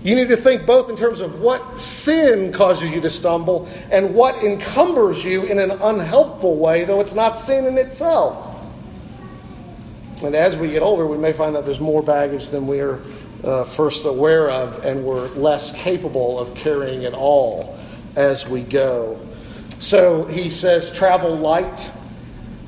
You 0.04 0.16
need 0.16 0.28
to 0.28 0.36
think 0.36 0.66
both 0.66 0.90
in 0.90 0.98
terms 0.98 1.22
of 1.22 1.40
what 1.40 1.80
sin 1.80 2.52
causes 2.52 2.92
you 2.92 3.00
to 3.00 3.10
stumble 3.10 3.70
and 3.92 4.14
what 4.14 4.44
encumbers 4.44 5.24
you 5.24 5.44
in 5.44 5.58
an 5.58 5.72
unhelpful 5.72 6.58
way, 6.58 6.84
though 6.84 7.00
it's 7.00 7.16
not 7.16 7.40
sin 7.40 7.66
in 7.66 7.78
itself. 7.78 8.49
And 10.24 10.36
as 10.36 10.58
we 10.58 10.72
get 10.72 10.82
older, 10.82 11.08
we 11.08 11.18
may 11.18 11.32
find 11.32 11.56
that 11.56 11.66
there's 11.66 11.80
more 11.80 12.04
baggage 12.04 12.50
than 12.50 12.68
we 12.68 12.82
are 12.82 13.00
uh, 13.44 13.64
first 13.64 14.06
aware 14.06 14.50
of, 14.50 14.84
and 14.84 15.04
we're 15.04 15.30
less 15.30 15.72
capable 15.72 16.38
of 16.38 16.54
carrying 16.56 17.04
it 17.04 17.14
all 17.14 17.80
as 18.16 18.48
we 18.48 18.62
go. 18.62 19.20
So 19.80 20.26
he 20.26 20.50
says, 20.50 20.92
travel 20.92 21.38
light, 21.38 21.90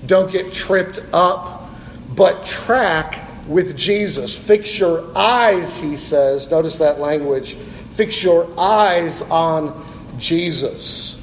don't 0.06 0.32
get 0.32 0.54
tripped 0.54 1.02
up, 1.12 1.70
but 2.16 2.46
track 2.46 3.28
with 3.48 3.76
Jesus. 3.76 4.38
Fix 4.38 4.80
your 4.80 5.16
eyes, 5.18 5.78
he 5.78 5.98
says. 5.98 6.50
Notice 6.50 6.78
that 6.78 7.00
language. 7.00 7.56
Fix 7.96 8.24
your 8.24 8.48
eyes 8.58 9.22
on 9.24 9.86
Jesus. 10.18 11.20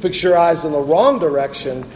Fix 0.00 0.22
your 0.22 0.36
eyes 0.36 0.64
in 0.64 0.72
the 0.72 0.80
wrong 0.80 1.20
direction, 1.20 1.88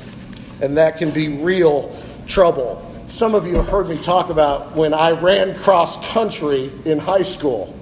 and 0.63 0.77
that 0.79 0.97
can 0.97 1.11
be 1.11 1.29
real 1.29 1.95
trouble. 2.29 2.85
Some 3.09 3.35
of 3.35 3.47
you 3.47 3.57
have 3.57 3.69
heard 3.69 3.89
me 3.89 3.97
talk 3.97 4.29
about 4.29 4.77
when 4.77 4.93
I 4.93 5.13
ran 5.13 5.59
cross 5.61 5.97
country 6.13 6.71
in 6.85 6.99
high 6.99 7.23
school. 7.23 7.75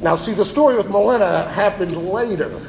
Now, 0.00 0.16
see, 0.16 0.32
the 0.32 0.44
story 0.44 0.76
with 0.76 0.90
Melinda 0.90 1.48
happened 1.50 1.96
later, 1.96 2.60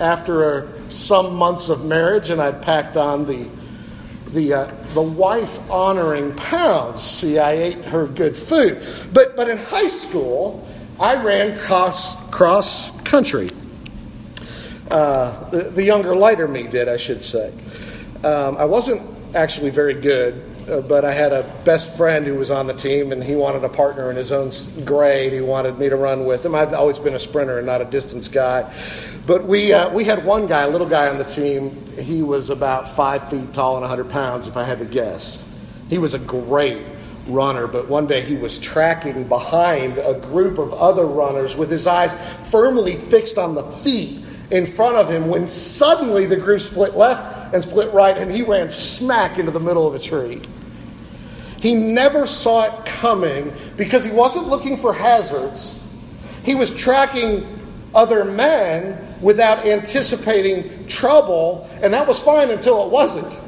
after 0.00 0.72
some 0.90 1.36
months 1.36 1.68
of 1.68 1.84
marriage, 1.84 2.30
and 2.30 2.42
I'd 2.42 2.60
packed 2.60 2.96
on 2.96 3.24
the 3.24 3.48
the 4.32 4.52
uh, 4.52 4.74
the 4.94 5.02
wife 5.02 5.60
honoring 5.70 6.34
pounds. 6.34 7.04
See, 7.04 7.38
I 7.38 7.52
ate 7.52 7.84
her 7.84 8.08
good 8.08 8.36
food, 8.36 8.84
but 9.12 9.36
but 9.36 9.48
in 9.48 9.58
high 9.58 9.86
school, 9.86 10.66
I 10.98 11.22
ran 11.22 11.56
cross 11.56 12.16
cross 12.32 12.90
country. 13.02 13.52
Uh, 14.90 15.48
the, 15.50 15.70
the, 15.70 15.82
younger, 15.82 16.14
lighter 16.14 16.46
me 16.46 16.66
did, 16.66 16.88
I 16.88 16.96
should 16.96 17.22
say. 17.22 17.52
Um, 18.22 18.56
I 18.58 18.66
wasn't 18.66 19.02
actually 19.34 19.70
very 19.70 19.94
good 19.94 20.53
uh, 20.68 20.80
but 20.80 21.04
I 21.04 21.12
had 21.12 21.32
a 21.32 21.42
best 21.64 21.96
friend 21.96 22.26
who 22.26 22.34
was 22.34 22.50
on 22.50 22.66
the 22.66 22.74
team, 22.74 23.12
and 23.12 23.22
he 23.22 23.34
wanted 23.34 23.64
a 23.64 23.68
partner 23.68 24.10
in 24.10 24.16
his 24.16 24.32
own 24.32 24.50
grade. 24.84 25.32
He 25.32 25.40
wanted 25.40 25.78
me 25.78 25.88
to 25.88 25.96
run 25.96 26.24
with 26.24 26.44
him. 26.44 26.54
I've 26.54 26.72
always 26.72 26.98
been 26.98 27.14
a 27.14 27.18
sprinter 27.18 27.58
and 27.58 27.66
not 27.66 27.80
a 27.80 27.84
distance 27.84 28.28
guy. 28.28 28.72
But 29.26 29.46
we, 29.46 29.72
uh, 29.72 29.90
we 29.90 30.04
had 30.04 30.24
one 30.24 30.46
guy, 30.46 30.62
a 30.62 30.68
little 30.68 30.86
guy 30.86 31.08
on 31.08 31.18
the 31.18 31.24
team. 31.24 31.70
He 31.96 32.22
was 32.22 32.50
about 32.50 32.94
five 32.94 33.28
feet 33.28 33.52
tall 33.52 33.76
and 33.76 33.82
100 33.82 34.10
pounds, 34.10 34.46
if 34.46 34.56
I 34.56 34.64
had 34.64 34.78
to 34.78 34.84
guess. 34.84 35.44
He 35.88 35.98
was 35.98 36.14
a 36.14 36.18
great 36.18 36.84
runner, 37.26 37.66
but 37.66 37.88
one 37.88 38.06
day 38.06 38.20
he 38.20 38.36
was 38.36 38.58
tracking 38.58 39.24
behind 39.24 39.98
a 39.98 40.14
group 40.14 40.58
of 40.58 40.72
other 40.74 41.06
runners 41.06 41.56
with 41.56 41.70
his 41.70 41.86
eyes 41.86 42.14
firmly 42.50 42.96
fixed 42.96 43.38
on 43.38 43.54
the 43.54 43.62
feet 43.62 44.22
in 44.50 44.66
front 44.66 44.96
of 44.96 45.10
him 45.10 45.28
when 45.28 45.46
suddenly 45.46 46.26
the 46.26 46.36
group 46.36 46.60
split 46.60 46.96
left 46.96 47.54
and 47.54 47.62
split 47.62 47.92
right, 47.94 48.18
and 48.18 48.32
he 48.32 48.42
ran 48.42 48.70
smack 48.70 49.38
into 49.38 49.50
the 49.50 49.60
middle 49.60 49.86
of 49.86 49.94
a 49.94 49.98
tree. 49.98 50.42
He 51.64 51.74
never 51.74 52.26
saw 52.26 52.64
it 52.64 52.84
coming 52.84 53.50
because 53.78 54.04
he 54.04 54.10
wasn't 54.10 54.48
looking 54.48 54.76
for 54.76 54.92
hazards. 54.92 55.80
He 56.42 56.54
was 56.54 56.70
tracking 56.70 57.58
other 57.94 58.22
men 58.22 59.16
without 59.22 59.64
anticipating 59.64 60.86
trouble, 60.88 61.66
and 61.80 61.94
that 61.94 62.06
was 62.06 62.18
fine 62.18 62.50
until 62.50 62.84
it 62.84 62.90
wasn't. 62.90 63.38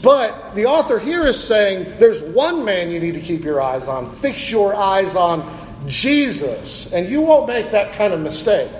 But 0.00 0.54
the 0.54 0.64
author 0.64 0.98
here 0.98 1.26
is 1.26 1.38
saying 1.38 1.98
there's 1.98 2.22
one 2.22 2.64
man 2.64 2.90
you 2.90 2.98
need 2.98 3.12
to 3.12 3.20
keep 3.20 3.44
your 3.44 3.60
eyes 3.60 3.86
on. 3.86 4.10
Fix 4.12 4.50
your 4.50 4.74
eyes 4.74 5.14
on 5.14 5.44
Jesus, 5.86 6.90
and 6.90 7.06
you 7.06 7.20
won't 7.20 7.46
make 7.46 7.70
that 7.72 7.92
kind 7.96 8.14
of 8.14 8.20
mistake. 8.20 8.70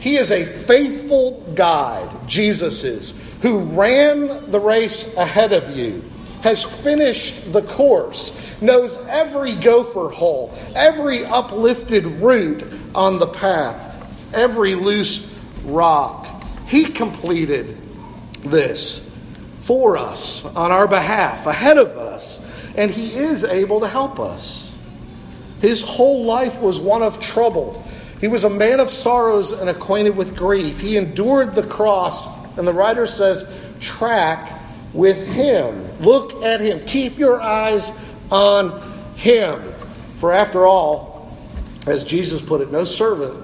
He 0.00 0.18
is 0.18 0.30
a 0.30 0.44
faithful 0.44 1.50
guide, 1.54 2.28
Jesus 2.28 2.84
is, 2.84 3.14
who 3.40 3.60
ran 3.60 4.50
the 4.50 4.60
race 4.60 5.16
ahead 5.16 5.54
of 5.54 5.74
you, 5.74 6.04
has 6.42 6.64
finished 6.64 7.52
the 7.52 7.62
course, 7.62 8.34
knows 8.60 8.96
every 9.08 9.54
gopher 9.54 10.08
hole, 10.08 10.54
every 10.74 11.24
uplifted 11.24 12.06
root 12.06 12.64
on 12.94 13.18
the 13.18 13.26
path, 13.26 14.34
every 14.34 14.74
loose 14.74 15.26
rock. 15.64 16.26
He 16.66 16.84
completed 16.84 17.76
this 18.42 19.06
for 19.60 19.96
us, 19.96 20.44
on 20.44 20.72
our 20.72 20.88
behalf, 20.88 21.46
ahead 21.46 21.78
of 21.78 21.96
us, 21.96 22.40
and 22.76 22.90
He 22.90 23.14
is 23.14 23.44
able 23.44 23.80
to 23.80 23.88
help 23.88 24.18
us. 24.18 24.74
His 25.60 25.82
whole 25.82 26.24
life 26.24 26.60
was 26.60 26.78
one 26.78 27.02
of 27.02 27.20
trouble. 27.20 27.84
He 28.20 28.28
was 28.28 28.44
a 28.44 28.50
man 28.50 28.80
of 28.80 28.90
sorrows 28.90 29.52
and 29.52 29.68
acquainted 29.68 30.16
with 30.16 30.36
grief. 30.36 30.80
He 30.80 30.96
endured 30.96 31.54
the 31.54 31.66
cross, 31.66 32.26
and 32.58 32.66
the 32.66 32.72
writer 32.72 33.06
says, 33.06 33.46
track 33.80 34.60
with 34.92 35.26
him. 35.26 35.89
Look 36.00 36.42
at 36.42 36.60
him. 36.60 36.84
Keep 36.86 37.18
your 37.18 37.40
eyes 37.40 37.92
on 38.30 38.80
him. 39.16 39.72
For 40.16 40.32
after 40.32 40.66
all, 40.66 41.36
as 41.86 42.04
Jesus 42.04 42.40
put 42.40 42.60
it, 42.60 42.70
no 42.70 42.84
servant 42.84 43.36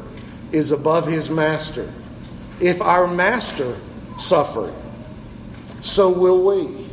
is 0.53 0.73
above 0.73 1.07
his 1.07 1.31
master. 1.31 1.93
If 2.61 2.81
our 2.81 3.07
master 3.07 3.77
suffered, 4.19 4.75
so 5.81 6.11
will 6.11 6.43
we. 6.43 6.87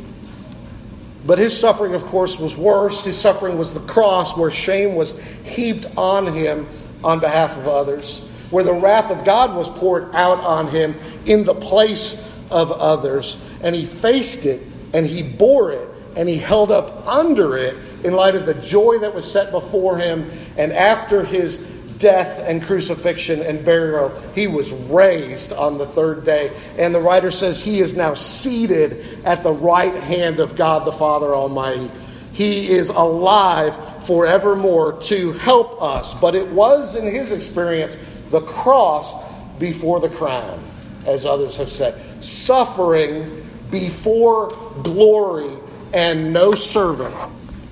But 1.26 1.38
his 1.38 1.58
suffering, 1.58 1.94
of 1.94 2.04
course, 2.06 2.38
was 2.38 2.54
worse. 2.54 3.04
His 3.04 3.18
suffering 3.18 3.56
was 3.56 3.72
the 3.72 3.80
cross, 3.80 4.36
where 4.36 4.50
shame 4.50 4.94
was 4.94 5.18
heaped 5.44 5.86
on 5.96 6.26
him 6.26 6.68
on 7.02 7.20
behalf 7.20 7.56
of 7.56 7.66
others, 7.66 8.20
where 8.50 8.64
the 8.64 8.74
wrath 8.74 9.10
of 9.10 9.24
God 9.24 9.54
was 9.56 9.68
poured 9.70 10.14
out 10.14 10.40
on 10.40 10.68
him 10.68 10.94
in 11.24 11.44
the 11.44 11.54
place 11.54 12.22
of 12.50 12.70
others. 12.72 13.38
And 13.62 13.74
he 13.74 13.86
faced 13.86 14.44
it, 14.44 14.62
and 14.94 15.04
he 15.06 15.22
bore 15.22 15.72
it, 15.72 15.88
and 16.16 16.28
he 16.28 16.38
held 16.38 16.70
up 16.70 17.06
under 17.06 17.56
it 17.56 17.76
in 18.04 18.14
light 18.14 18.36
of 18.36 18.46
the 18.46 18.54
joy 18.54 18.98
that 18.98 19.14
was 19.14 19.30
set 19.30 19.50
before 19.50 19.98
him. 19.98 20.30
And 20.56 20.72
after 20.72 21.24
his 21.24 21.58
death 21.98 22.48
and 22.48 22.62
crucifixion 22.62 23.40
and 23.42 23.64
burial, 23.64 24.10
he 24.34 24.46
was 24.46 24.70
raised 24.70 25.52
on 25.52 25.78
the 25.78 25.86
third 25.86 26.24
day. 26.24 26.56
And 26.78 26.94
the 26.94 27.00
writer 27.00 27.30
says 27.30 27.60
he 27.60 27.80
is 27.80 27.94
now 27.94 28.14
seated 28.14 29.24
at 29.24 29.42
the 29.42 29.52
right 29.52 29.94
hand 29.94 30.38
of 30.38 30.54
God 30.54 30.86
the 30.86 30.92
Father 30.92 31.34
Almighty. 31.34 31.90
He 32.32 32.68
is 32.68 32.88
alive 32.88 34.06
forevermore 34.06 35.00
to 35.02 35.32
help 35.32 35.82
us. 35.82 36.14
But 36.14 36.34
it 36.34 36.48
was, 36.48 36.94
in 36.94 37.06
his 37.06 37.32
experience, 37.32 37.96
the 38.30 38.42
cross 38.42 39.12
before 39.58 40.00
the 40.00 40.08
crown, 40.08 40.62
as 41.06 41.24
others 41.24 41.56
have 41.56 41.68
said. 41.68 42.00
Suffering 42.22 43.43
before 43.70 44.48
glory, 44.82 45.56
and 45.92 46.32
no 46.32 46.54
servant 46.54 47.14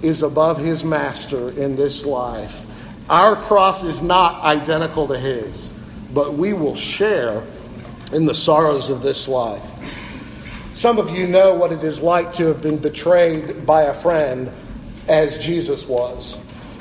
is 0.02 0.22
above 0.22 0.58
his 0.58 0.84
master 0.84 1.50
in 1.50 1.76
this 1.76 2.04
life. 2.04 2.66
Our 3.08 3.36
cross 3.36 3.84
is 3.84 4.02
not 4.02 4.42
identical 4.42 5.08
to 5.08 5.18
his, 5.18 5.72
but 6.12 6.34
we 6.34 6.52
will 6.52 6.74
share 6.74 7.42
in 8.12 8.26
the 8.26 8.34
sorrows 8.34 8.90
of 8.90 9.02
this 9.02 9.28
life. 9.28 9.64
Some 10.74 10.98
of 10.98 11.10
you 11.10 11.26
know 11.26 11.54
what 11.54 11.72
it 11.72 11.84
is 11.84 12.00
like 12.00 12.32
to 12.34 12.46
have 12.46 12.62
been 12.62 12.78
betrayed 12.78 13.66
by 13.66 13.82
a 13.82 13.94
friend 13.94 14.50
as 15.08 15.38
Jesus 15.38 15.86
was, 15.86 16.38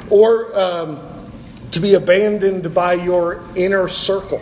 or 0.10 0.58
um, 0.58 1.32
to 1.72 1.80
be 1.80 1.96
abandoned 1.96 2.74
by 2.74 2.94
your 2.94 3.44
inner 3.56 3.88
circle 3.88 4.42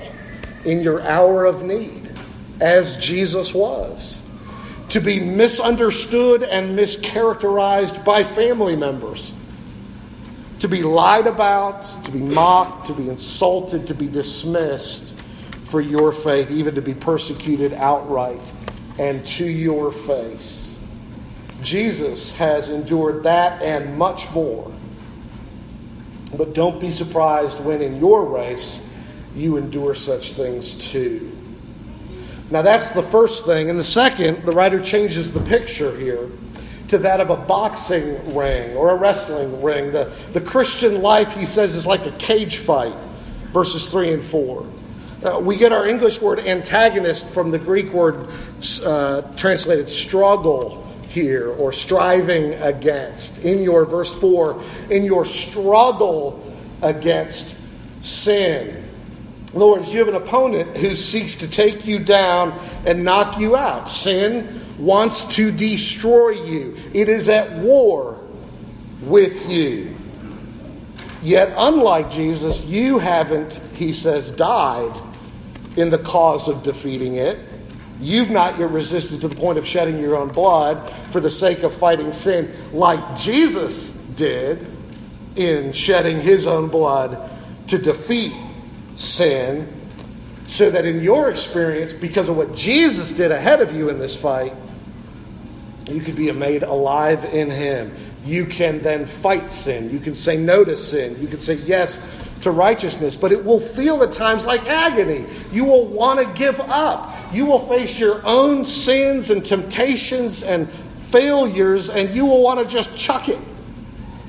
in 0.66 0.82
your 0.82 1.02
hour 1.02 1.46
of 1.46 1.64
need 1.64 2.10
as 2.60 2.98
Jesus 2.98 3.54
was, 3.54 4.19
to 4.90 5.00
be 5.00 5.20
misunderstood 5.20 6.44
and 6.44 6.78
mischaracterized 6.78 8.04
by 8.04 8.24
family 8.24 8.76
members 8.76 9.34
to 10.60 10.68
be 10.68 10.84
lied 10.84 11.26
about, 11.26 11.82
to 12.04 12.12
be 12.12 12.20
mocked, 12.20 12.88
to 12.88 12.94
be 12.94 13.10
insulted, 13.10 13.88
to 13.88 13.94
be 13.94 14.08
dismissed 14.08 15.14
for 15.64 15.80
your 15.82 16.12
faith, 16.12 16.52
even 16.52 16.76
to 16.76 16.82
be 16.82 16.94
persecuted 16.94 17.74
outright 17.74 18.42
and 18.98 19.26
to 19.26 19.46
your 19.46 19.92
face. 19.92 20.78
Jesus 21.62 22.36
has 22.36 22.70
endured 22.70 23.24
that 23.24 23.62
and 23.62 23.98
much 23.98 24.30
more. 24.32 24.72
But 26.36 26.54
don't 26.54 26.80
be 26.80 26.92
surprised 26.92 27.60
when 27.64 27.82
in 27.82 27.98
your 27.98 28.26
race 28.26 28.88
you 29.36 29.58
endure 29.58 29.96
such 29.96 30.34
things 30.34 30.76
too. 30.92 31.29
Now, 32.52 32.62
that's 32.64 32.92
the 32.92 33.04
first 33.04 33.46
thing. 33.46 33.70
And 33.70 33.78
the 33.78 33.84
second, 33.84 34.44
the 34.44 34.52
writer 34.52 34.82
changes 34.82 35.32
the 35.32 35.40
picture 35.42 35.96
here 35.96 36.30
to 36.88 36.98
that 36.98 37.22
of 37.22 37.30
a 37.30 37.38
boxing 37.38 38.36
ring 38.36 38.76
or 38.76 38.90
a 38.92 38.96
wrestling 38.96 39.62
ring. 39.62 39.92
The, 39.92 40.12
the 40.34 40.42
Christian 40.42 41.02
life, 41.02 41.32
he 41.34 41.46
says, 41.46 41.76
is 41.76 41.86
like 41.86 42.06
a 42.06 42.12
cage 42.14 42.58
fight, 42.58 42.96
verses 43.54 43.88
3 43.90 44.14
and 44.14 44.24
4. 44.24 44.66
Uh, 45.22 45.40
we 45.40 45.58
get 45.58 45.72
our 45.72 45.86
English 45.86 46.22
word 46.22 46.40
antagonist 46.40 47.28
from 47.28 47.52
the 47.52 47.60
Greek 47.60 47.92
word 47.92 48.30
uh, 48.84 49.22
translated 49.36 49.88
struggle 49.88 50.88
here 51.10 51.50
or 51.50 51.72
striving 51.72 52.54
against. 52.56 53.44
In 53.44 53.62
your, 53.62 53.86
verse 53.86 54.18
4, 54.20 54.64
in 54.90 55.04
your 55.04 55.26
struggle 55.26 56.44
against 56.82 57.58
sin. 58.02 58.79
In 59.54 59.58
other 59.58 59.72
words, 59.72 59.92
you 59.92 60.00
have 60.00 60.08
an 60.08 60.16
opponent 60.16 60.78
who 60.78 60.96
seeks 60.96 61.36
to 61.36 61.48
take 61.50 61.88
you 61.88 62.00
down 62.00 62.52
and 62.86 63.04
knock 63.04 63.40
you 63.40 63.56
out. 63.56 63.90
Sin 63.90 64.62
wants 64.78 65.24
to 65.36 65.52
destroy 65.52 66.30
you, 66.30 66.78
it 66.94 67.10
is 67.10 67.30
at 67.30 67.52
war 67.58 68.20
with 69.02 69.50
you. 69.50 69.96
Yet, 71.22 71.54
unlike 71.58 72.10
Jesus, 72.10 72.64
you 72.64 73.00
haven't, 73.00 73.62
he 73.74 73.92
says, 73.92 74.32
died 74.32 74.98
in 75.76 75.90
the 75.90 75.98
cause 75.98 76.48
of 76.48 76.64
defeating 76.64 77.16
it. 77.16 77.40
You've 78.00 78.30
not 78.30 78.58
yet 78.58 78.72
resisted 78.72 79.20
to 79.22 79.28
the 79.28 79.36
point 79.36 79.58
of 79.58 79.68
shedding 79.68 79.98
your 79.98 80.16
own 80.16 80.30
blood 80.30 80.90
for 81.12 81.20
the 81.20 81.32
sake 81.32 81.64
of 81.64 81.74
fighting 81.74 82.14
sin, 82.14 82.54
like 82.72 83.18
Jesus 83.18 83.90
did 84.16 84.66
in 85.36 85.74
shedding 85.74 86.22
his 86.22 86.48
own 86.48 86.70
blood 86.70 87.30
to 87.68 87.78
defeat 87.78 88.34
sin. 89.00 89.74
So 90.48 90.70
that 90.72 90.86
in 90.86 91.02
your 91.02 91.30
experience, 91.30 91.94
because 91.94 92.28
of 92.28 92.36
what 92.36 92.56
Jesus 92.56 93.12
did 93.12 93.32
ahead 93.32 93.62
of 93.62 93.76
you 93.76 93.90
in 93.90 94.00
this 94.00 94.16
fight, 94.16 94.54
you 95.88 96.02
could 96.02 96.16
be 96.16 96.32
made 96.32 96.64
alive 96.64 97.24
in 97.26 97.52
Him. 97.52 97.96
You 98.26 98.46
can 98.46 98.82
then 98.82 99.06
fight 99.06 99.52
sin. 99.52 99.92
You 99.92 100.00
can 100.00 100.16
say 100.16 100.38
no 100.38 100.66
to 100.66 100.76
sin. 100.76 101.20
You 101.22 101.28
can 101.28 101.40
say 101.40 101.54
yes 101.54 102.04
to 102.42 102.52
righteousness. 102.52 103.16
But 103.16 103.32
it 103.32 103.46
will 103.46 103.60
feel 103.60 104.02
at 104.02 104.12
times 104.12 104.44
like 104.46 104.66
agony. 104.68 105.26
You 105.52 105.66
will 105.66 105.86
want 105.86 106.20
to 106.20 106.34
give 106.34 106.60
up. 106.60 107.16
You 107.32 107.46
will 107.46 107.60
face 107.60 108.00
your 108.00 108.26
own 108.26 108.66
sins 108.66 109.30
and 109.30 109.46
temptations 109.46 110.42
and 110.42 110.68
failures, 111.02 111.92
and 111.92 112.10
you 112.10 112.26
will 112.26 112.42
want 112.42 112.60
to 112.60 112.66
just 112.66 112.96
chuck 112.98 113.30
it 113.30 113.40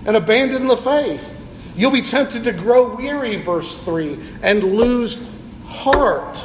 and 0.05 0.17
abandon 0.17 0.67
the 0.67 0.77
faith. 0.77 1.39
You'll 1.81 1.90
be 1.90 2.03
tempted 2.03 2.45
to 2.45 2.53
grow 2.53 2.95
weary, 2.95 3.37
verse 3.37 3.79
3, 3.79 4.19
and 4.43 4.62
lose 4.62 5.19
heart, 5.64 6.45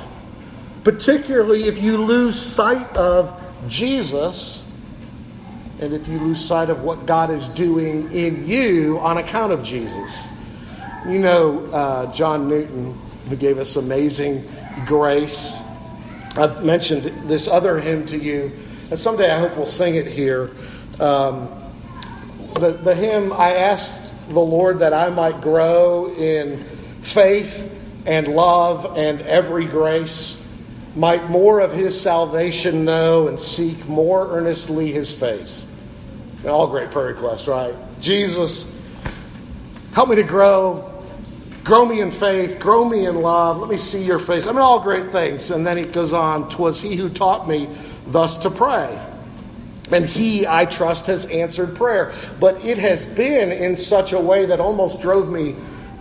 particularly 0.86 1.65
if 1.65 1.78
you 1.78 1.98
lose 1.98 2.41
sight 2.41 2.88
of 2.95 3.38
Jesus 3.67 4.65
and 5.82 5.93
if 5.93 6.08
you 6.08 6.19
lose 6.19 6.41
sight 6.41 6.69
of 6.69 6.84
what 6.84 7.06
God 7.06 7.32
is 7.32 7.50
doing 7.50 8.10
in 8.13 8.48
you 8.48 8.98
on 9.00 9.17
account 9.17 9.52
of 9.52 9.62
Jesus. 9.62 10.26
You 11.06 11.19
know, 11.19 11.65
uh, 11.65 12.13
John 12.13 12.48
Newton, 12.48 12.98
who 13.28 13.36
gave 13.36 13.58
us 13.58 13.76
amazing 13.76 14.50
grace. 14.86 15.54
I've 16.38 16.63
mentioned 16.63 17.28
this 17.28 17.50
other 17.50 17.78
hymn 17.82 18.06
to 18.06 18.17
you, 18.17 18.54
and 18.89 18.98
someday 18.98 19.30
I 19.30 19.39
hope 19.39 19.58
we'll 19.58 19.65
sing 19.65 19.95
it 19.95 20.08
here. 20.08 20.52
Um, 20.98 21.50
the, 22.54 22.71
the 22.71 22.95
hymn, 22.95 23.34
I 23.34 23.56
asked 23.56 24.05
the 24.30 24.40
Lord 24.40 24.80
that 24.80 24.94
I 24.94 25.10
might 25.10 25.42
grow 25.42 26.14
in 26.14 26.64
faith 27.02 27.72
and 28.06 28.28
love 28.28 28.98
and 28.98 29.22
every 29.22 29.66
grace, 29.66 30.42
might 30.96 31.30
more 31.30 31.60
of 31.60 31.74
his 31.74 32.00
salvation 32.00 32.86
know 32.86 33.28
and 33.28 33.40
seek 33.40 33.88
more 33.88 34.32
earnestly 34.38 34.92
his 34.92 35.14
face. 35.14 35.66
And 36.40 36.48
all 36.48 36.68
great 36.68 36.92
prayer 36.92 37.08
requests, 37.08 37.48
right? 37.48 37.76
Jesus, 38.00 38.74
help 39.94 40.10
me 40.10 40.16
to 40.16 40.24
grow. 40.24 40.92
Grow 41.64 41.84
me 41.84 42.00
in 42.00 42.12
faith, 42.12 42.60
grow 42.60 42.88
me 42.88 43.08
in 43.08 43.22
love. 43.22 43.58
Let 43.58 43.72
me 43.72 43.78
see 43.78 44.04
your 44.04 44.20
face. 44.20 44.46
I 44.46 44.52
mean, 44.52 44.62
all 44.62 44.80
great 44.80 45.08
things. 45.08 45.50
And 45.50 45.66
then 45.66 45.78
he 45.78 45.86
goes 45.86 46.14
on, 46.14 46.48
Twas 46.52 46.80
he 46.80 46.96
who 46.96 47.10
taught 47.10 47.48
me 47.48 47.68
thus 48.06 48.38
to 48.38 48.52
pray. 48.52 49.00
And 49.91 50.06
he, 50.06 50.48
I 50.48 50.65
trust, 50.65 51.06
has 51.08 51.26
answered 51.26 51.76
prayer. 51.76 52.13
But 52.39 52.63
it 52.65 52.78
has 52.78 53.06
been 53.06 53.52
in 53.52 53.76
such 53.76 54.13
a 54.13 54.19
way 54.19 54.45
that 54.48 54.60
almost 54.60 55.02
drove 55.02 55.30
me 55.30 55.56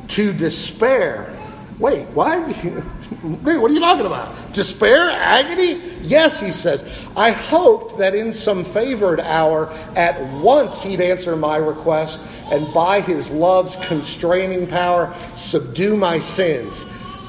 to 0.08 0.32
despair. 0.32 1.34
Wait, 1.78 2.06
why? 2.08 2.38
Wait, 3.22 3.58
what 3.58 3.70
are 3.70 3.74
you 3.74 3.80
talking 3.80 4.06
about? 4.06 4.52
Despair? 4.52 5.10
Agony? 5.10 5.82
Yes, 6.02 6.40
he 6.40 6.52
says. 6.52 6.84
I 7.16 7.32
hoped 7.32 7.98
that 7.98 8.14
in 8.14 8.32
some 8.32 8.64
favored 8.64 9.20
hour 9.20 9.70
at 9.96 10.20
once 10.40 10.82
he'd 10.82 11.00
answer 11.00 11.36
my 11.36 11.56
request 11.56 12.24
and 12.50 12.72
by 12.72 13.00
his 13.00 13.30
love's 13.30 13.76
constraining 13.86 14.66
power 14.66 15.14
subdue 15.34 15.96
my 15.96 16.20
sins 16.20 16.84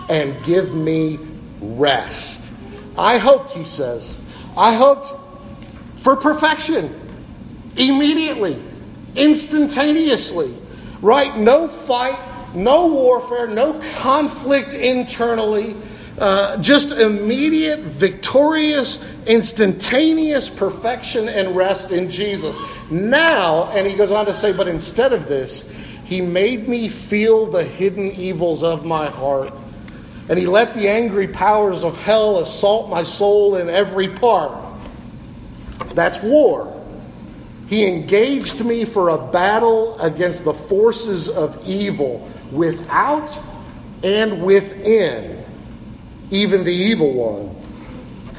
and 0.10 0.42
give 0.44 0.74
me 0.74 1.20
rest. 1.60 2.52
I 2.98 3.18
hoped, 3.18 3.52
he 3.52 3.64
says, 3.64 4.20
I 4.56 4.74
hoped 4.74 5.25
for 6.06 6.16
perfection 6.16 6.94
immediately, 7.78 8.62
instantaneously, 9.16 10.56
right? 11.02 11.36
No 11.36 11.68
fight, 11.68 12.16
no 12.54 12.86
warfare, 12.86 13.48
no 13.48 13.82
conflict 13.96 14.76
internally, 14.76 15.76
uh, 16.20 16.58
just 16.58 16.92
immediate, 16.92 17.80
victorious, 17.80 19.04
instantaneous 19.26 20.48
perfection 20.48 21.28
and 21.28 21.56
rest 21.56 21.90
in 21.90 22.08
Jesus. 22.08 22.56
Now, 22.92 23.72
and 23.72 23.88
he 23.88 23.96
goes 23.96 24.12
on 24.12 24.28
to 24.28 24.34
say, 24.36 24.54
but 24.54 24.68
instead 24.68 25.12
of 25.12 25.28
this, 25.28 25.68
he 26.04 26.22
made 26.22 26.68
me 26.68 26.88
feel 26.88 27.48
the 27.48 27.64
hidden 27.64 28.12
evils 28.12 28.62
of 28.62 28.86
my 28.86 29.10
heart. 29.10 29.52
And 30.30 30.38
he 30.38 30.46
let 30.46 30.76
the 30.76 30.88
angry 30.88 31.28
powers 31.28 31.84
of 31.84 31.98
hell 31.98 32.38
assault 32.38 32.92
my 32.92 33.02
soul 33.02 33.56
in 33.56 33.70
every 33.70 34.10
part. 34.10 34.65
That's 35.94 36.22
war. 36.22 36.72
He 37.68 37.88
engaged 37.88 38.64
me 38.64 38.86
for 38.86 39.10
a 39.10 39.18
battle 39.18 40.00
against 40.00 40.44
the 40.44 40.54
forces 40.54 41.28
of 41.28 41.60
evil 41.66 42.30
without 42.52 43.38
and 44.04 44.44
within, 44.44 45.44
even 46.30 46.64
the 46.64 46.74
evil 46.74 47.14
one. 47.14 47.56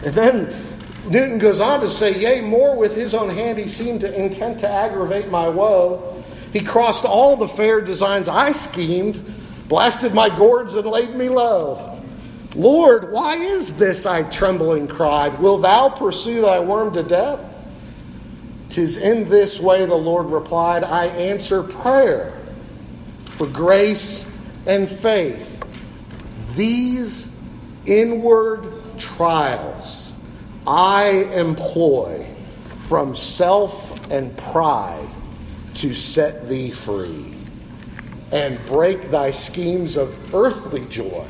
And 0.04 0.14
then 0.14 0.66
Newton 1.10 1.38
goes 1.38 1.58
on 1.58 1.80
to 1.80 1.90
say, 1.90 2.18
Yea, 2.18 2.40
more 2.40 2.76
with 2.76 2.94
his 2.94 3.14
own 3.14 3.28
hand 3.28 3.58
he 3.58 3.66
seemed 3.66 4.00
to 4.02 4.14
intend 4.14 4.60
to 4.60 4.68
aggravate 4.68 5.28
my 5.28 5.48
woe. 5.48 6.22
He 6.52 6.60
crossed 6.60 7.04
all 7.04 7.36
the 7.36 7.48
fair 7.48 7.80
designs 7.80 8.28
I 8.28 8.52
schemed, 8.52 9.22
blasted 9.68 10.14
my 10.14 10.28
gourds, 10.34 10.74
and 10.74 10.86
laid 10.86 11.14
me 11.14 11.28
low. 11.28 11.95
Lord, 12.56 13.12
why 13.12 13.36
is 13.36 13.76
this? 13.76 14.06
I 14.06 14.22
trembling 14.24 14.88
cried. 14.88 15.38
Will 15.38 15.58
thou 15.58 15.90
pursue 15.90 16.40
thy 16.40 16.58
worm 16.58 16.94
to 16.94 17.02
death? 17.02 17.40
Tis 18.70 18.96
in 18.96 19.28
this 19.28 19.60
way, 19.60 19.84
the 19.86 19.94
Lord 19.94 20.26
replied, 20.26 20.82
I 20.82 21.06
answer 21.06 21.62
prayer 21.62 22.36
for 23.32 23.46
grace 23.46 24.30
and 24.66 24.88
faith. 24.88 25.64
These 26.54 27.28
inward 27.84 28.72
trials 28.98 30.14
I 30.66 31.28
employ 31.34 32.26
from 32.88 33.14
self 33.14 34.10
and 34.10 34.36
pride 34.36 35.08
to 35.74 35.94
set 35.94 36.48
thee 36.48 36.70
free 36.70 37.34
and 38.32 38.64
break 38.66 39.02
thy 39.10 39.30
schemes 39.30 39.96
of 39.96 40.34
earthly 40.34 40.84
joy, 40.86 41.26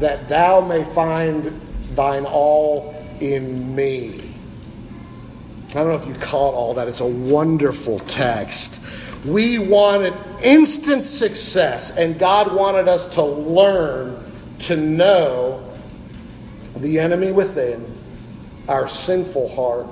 that 0.00 0.28
thou 0.28 0.60
may 0.60 0.84
find 0.92 1.60
thine 1.94 2.24
all 2.24 2.94
in 3.20 3.74
me. 3.74 4.34
I 5.70 5.74
don't 5.74 5.88
know 5.88 5.94
if 5.94 6.06
you 6.06 6.14
caught 6.14 6.54
all 6.54 6.74
that. 6.74 6.88
It's 6.88 7.00
a 7.00 7.06
wonderful 7.06 8.00
text. 8.00 8.80
We 9.24 9.58
wanted 9.58 10.14
instant 10.42 11.04
success, 11.04 11.96
and 11.96 12.18
God 12.18 12.52
wanted 12.52 12.88
us 12.88 13.14
to 13.14 13.22
learn 13.22 14.32
to 14.60 14.76
know 14.76 15.64
the 16.76 16.98
enemy 16.98 17.30
within, 17.30 17.86
our 18.68 18.88
sinful 18.88 19.54
heart, 19.54 19.86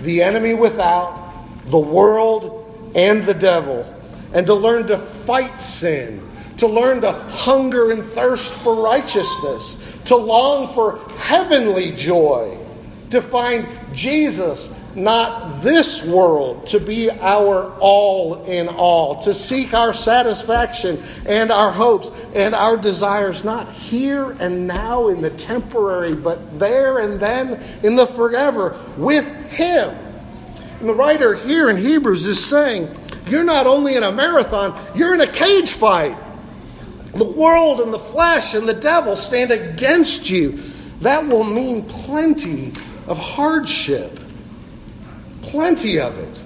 the 0.00 0.22
enemy 0.22 0.54
without, 0.54 1.32
the 1.66 1.78
world, 1.78 2.92
and 2.94 3.24
the 3.24 3.34
devil, 3.34 3.84
and 4.32 4.46
to 4.46 4.54
learn 4.54 4.86
to 4.86 4.98
fight 4.98 5.60
sin, 5.60 6.27
to 6.58 6.66
learn 6.66 7.00
to 7.00 7.12
hunger 7.12 7.92
and 7.92 8.04
thirst 8.04 8.52
for 8.52 8.74
righteousness, 8.74 9.78
to 10.06 10.16
long 10.16 10.72
for 10.74 10.98
heavenly 11.18 11.92
joy, 11.92 12.58
to 13.10 13.22
find 13.22 13.68
Jesus, 13.92 14.74
not 14.94 15.62
this 15.62 16.04
world, 16.04 16.66
to 16.66 16.80
be 16.80 17.10
our 17.10 17.72
all 17.78 18.44
in 18.44 18.68
all, 18.68 19.22
to 19.22 19.32
seek 19.32 19.72
our 19.72 19.92
satisfaction 19.92 21.02
and 21.26 21.50
our 21.52 21.70
hopes 21.70 22.10
and 22.34 22.54
our 22.54 22.76
desires, 22.76 23.44
not 23.44 23.72
here 23.72 24.32
and 24.40 24.66
now 24.66 25.08
in 25.08 25.20
the 25.20 25.30
temporary, 25.30 26.14
but 26.14 26.58
there 26.58 26.98
and 26.98 27.20
then 27.20 27.62
in 27.82 27.94
the 27.94 28.06
forever 28.06 28.78
with 28.96 29.26
Him. 29.50 29.96
And 30.80 30.88
the 30.88 30.94
writer 30.94 31.34
here 31.34 31.70
in 31.70 31.76
Hebrews 31.76 32.26
is 32.26 32.44
saying, 32.44 32.94
You're 33.26 33.44
not 33.44 33.66
only 33.66 33.96
in 33.96 34.02
a 34.02 34.12
marathon, 34.12 34.78
you're 34.96 35.14
in 35.14 35.20
a 35.20 35.26
cage 35.26 35.70
fight. 35.70 36.16
The 37.18 37.24
world 37.24 37.80
and 37.80 37.92
the 37.92 37.98
flesh 37.98 38.54
and 38.54 38.68
the 38.68 38.74
devil 38.74 39.16
stand 39.16 39.50
against 39.50 40.30
you. 40.30 40.60
That 41.00 41.26
will 41.26 41.44
mean 41.44 41.84
plenty 41.84 42.72
of 43.06 43.18
hardship. 43.18 44.20
Plenty 45.42 45.98
of 45.98 46.16
it. 46.18 46.42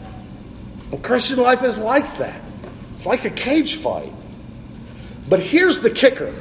And 0.92 1.02
Christian 1.02 1.38
life 1.38 1.62
is 1.62 1.78
like 1.78 2.18
that. 2.18 2.40
It's 2.94 3.04
like 3.04 3.24
a 3.24 3.30
cage 3.30 3.76
fight. 3.76 4.12
But 5.28 5.40
here's 5.40 5.80
the 5.80 5.90
kicker. 5.90 6.35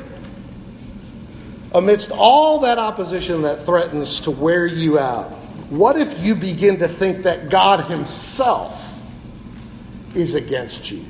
Amidst 1.73 2.11
all 2.11 2.59
that 2.59 2.77
opposition 2.77 3.43
that 3.43 3.65
threatens 3.65 4.21
to 4.21 4.31
wear 4.31 4.65
you 4.65 4.99
out, 4.99 5.31
what 5.69 5.97
if 5.97 6.21
you 6.23 6.35
begin 6.35 6.79
to 6.79 6.87
think 6.87 7.23
that 7.23 7.49
God 7.49 7.85
Himself 7.85 9.01
is 10.13 10.35
against 10.35 10.91
you? 10.91 11.05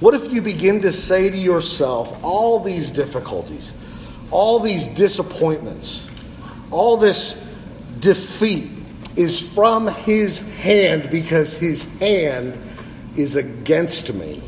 What 0.00 0.14
if 0.14 0.32
you 0.32 0.40
begin 0.40 0.80
to 0.80 0.92
say 0.92 1.28
to 1.28 1.36
yourself, 1.36 2.24
all 2.24 2.58
these 2.58 2.90
difficulties, 2.90 3.72
all 4.30 4.58
these 4.58 4.86
disappointments, 4.86 6.08
all 6.70 6.96
this 6.96 7.34
defeat 7.98 8.70
is 9.14 9.40
from 9.40 9.88
His 9.88 10.38
hand 10.38 11.10
because 11.10 11.58
His 11.58 11.84
hand 11.98 12.58
is 13.14 13.36
against 13.36 14.14
me? 14.14 14.42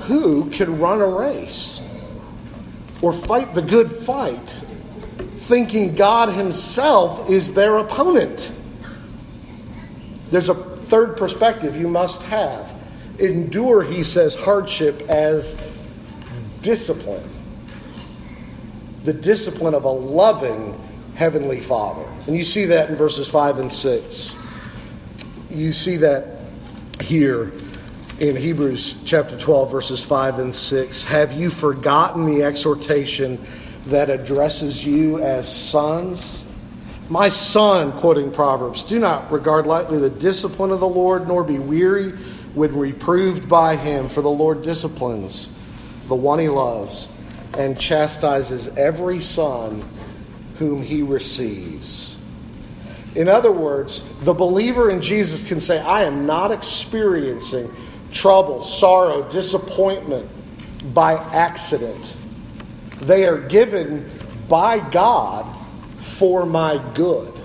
Who 0.00 0.50
can 0.50 0.78
run 0.78 1.00
a 1.00 1.08
race 1.08 1.80
or 3.00 3.14
fight 3.14 3.54
the 3.54 3.62
good 3.62 3.90
fight 3.90 4.54
thinking 5.38 5.94
God 5.94 6.28
Himself 6.28 7.30
is 7.30 7.54
their 7.54 7.78
opponent? 7.78 8.52
There's 10.30 10.50
a 10.50 10.54
third 10.54 11.16
perspective 11.16 11.76
you 11.76 11.88
must 11.88 12.22
have. 12.24 12.75
Endure, 13.18 13.82
he 13.82 14.02
says, 14.04 14.34
hardship 14.34 15.02
as 15.08 15.56
discipline. 16.62 17.28
The 19.04 19.12
discipline 19.12 19.74
of 19.74 19.84
a 19.84 19.90
loving 19.90 20.78
Heavenly 21.14 21.60
Father. 21.60 22.06
And 22.26 22.36
you 22.36 22.44
see 22.44 22.66
that 22.66 22.90
in 22.90 22.96
verses 22.96 23.28
5 23.28 23.58
and 23.58 23.72
6. 23.72 24.36
You 25.50 25.72
see 25.72 25.96
that 25.98 26.40
here 27.00 27.52
in 28.18 28.36
Hebrews 28.36 29.02
chapter 29.04 29.36
12, 29.38 29.70
verses 29.70 30.02
5 30.02 30.38
and 30.40 30.54
6. 30.54 31.04
Have 31.04 31.32
you 31.32 31.50
forgotten 31.50 32.26
the 32.26 32.42
exhortation 32.42 33.44
that 33.86 34.10
addresses 34.10 34.84
you 34.84 35.22
as 35.22 35.54
sons? 35.54 36.44
My 37.08 37.28
son, 37.28 37.92
quoting 37.92 38.32
Proverbs, 38.32 38.82
do 38.82 38.98
not 38.98 39.30
regard 39.30 39.66
lightly 39.66 39.98
the 39.98 40.10
discipline 40.10 40.70
of 40.70 40.80
the 40.80 40.88
Lord, 40.88 41.28
nor 41.28 41.44
be 41.44 41.58
weary 41.58 42.12
when 42.56 42.74
reproved 42.74 43.48
by 43.48 43.76
him, 43.76 44.08
for 44.08 44.22
the 44.22 44.30
Lord 44.30 44.62
disciplines 44.62 45.50
the 46.08 46.14
one 46.14 46.38
he 46.38 46.48
loves 46.48 47.08
and 47.58 47.78
chastises 47.78 48.68
every 48.76 49.20
son 49.20 49.86
whom 50.58 50.82
he 50.82 51.02
receives. 51.02 52.18
In 53.14 53.28
other 53.28 53.52
words, 53.52 54.04
the 54.22 54.32
believer 54.32 54.90
in 54.90 55.02
Jesus 55.02 55.46
can 55.46 55.60
say, 55.60 55.80
I 55.80 56.04
am 56.04 56.26
not 56.26 56.50
experiencing 56.50 57.70
trouble, 58.10 58.62
sorrow, 58.62 59.28
disappointment 59.30 60.26
by 60.94 61.14
accident. 61.14 62.16
They 63.00 63.26
are 63.26 63.38
given 63.38 64.10
by 64.48 64.78
God 64.90 65.46
for 65.98 66.46
my 66.46 66.82
good. 66.94 67.35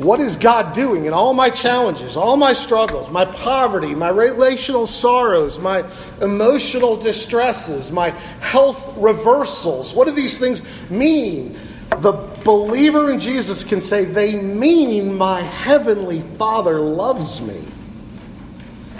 What 0.00 0.18
is 0.18 0.36
God 0.36 0.72
doing 0.72 1.04
in 1.04 1.12
all 1.12 1.34
my 1.34 1.50
challenges, 1.50 2.16
all 2.16 2.38
my 2.38 2.54
struggles, 2.54 3.10
my 3.10 3.26
poverty, 3.26 3.94
my 3.94 4.08
relational 4.08 4.86
sorrows, 4.86 5.58
my 5.58 5.84
emotional 6.22 6.96
distresses, 6.96 7.92
my 7.92 8.08
health 8.40 8.94
reversals? 8.96 9.92
What 9.92 10.06
do 10.08 10.14
these 10.14 10.38
things 10.38 10.62
mean? 10.88 11.58
The 11.98 12.12
believer 12.44 13.10
in 13.10 13.20
Jesus 13.20 13.62
can 13.62 13.82
say, 13.82 14.06
They 14.06 14.40
mean 14.40 15.18
my 15.18 15.42
heavenly 15.42 16.22
Father 16.38 16.80
loves 16.80 17.42
me. 17.42 17.62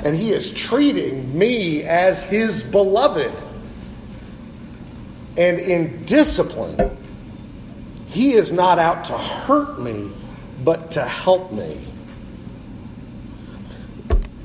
And 0.04 0.14
he 0.14 0.32
is 0.32 0.52
treating 0.52 1.38
me 1.38 1.82
as 1.82 2.22
his 2.24 2.62
beloved. 2.62 3.32
And 5.38 5.58
in 5.60 6.04
discipline, 6.04 6.94
he 8.08 8.32
is 8.32 8.52
not 8.52 8.78
out 8.78 9.06
to 9.06 9.16
hurt 9.16 9.80
me 9.80 10.12
but 10.64 10.90
to 10.92 11.03
help 11.03 11.53
me. 11.53 11.81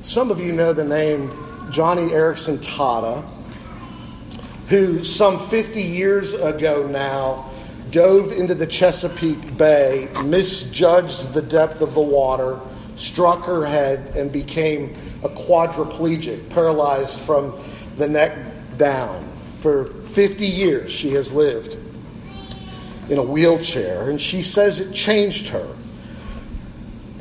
Some 0.02 0.30
of 0.30 0.40
you 0.40 0.52
know 0.52 0.72
the 0.72 0.84
name 0.84 1.30
Joni 1.70 2.10
Eareckson 2.10 2.58
Tada, 2.58 3.28
who 4.68 5.04
some 5.04 5.38
50 5.38 5.82
years 5.82 6.34
ago 6.34 6.86
now 6.86 7.50
dove 7.90 8.32
into 8.32 8.54
the 8.54 8.66
Chesapeake 8.66 9.56
Bay, 9.56 10.08
misjudged 10.24 11.32
the 11.34 11.42
depth 11.42 11.80
of 11.80 11.94
the 11.94 12.00
water, 12.00 12.60
struck 12.96 13.44
her 13.44 13.64
head, 13.64 14.16
and 14.16 14.30
became 14.30 14.94
a 15.22 15.28
quadriplegic, 15.28 16.48
paralyzed 16.50 17.18
from 17.20 17.58
the 17.96 18.08
neck 18.08 18.36
down. 18.76 19.28
For 19.60 19.86
50 19.86 20.46
years, 20.46 20.92
she 20.92 21.10
has 21.10 21.32
lived 21.32 21.76
in 23.08 23.18
a 23.18 23.22
wheelchair, 23.22 24.10
and 24.10 24.20
she 24.20 24.42
says 24.42 24.80
it 24.80 24.92
changed 24.92 25.48
her. 25.48 25.66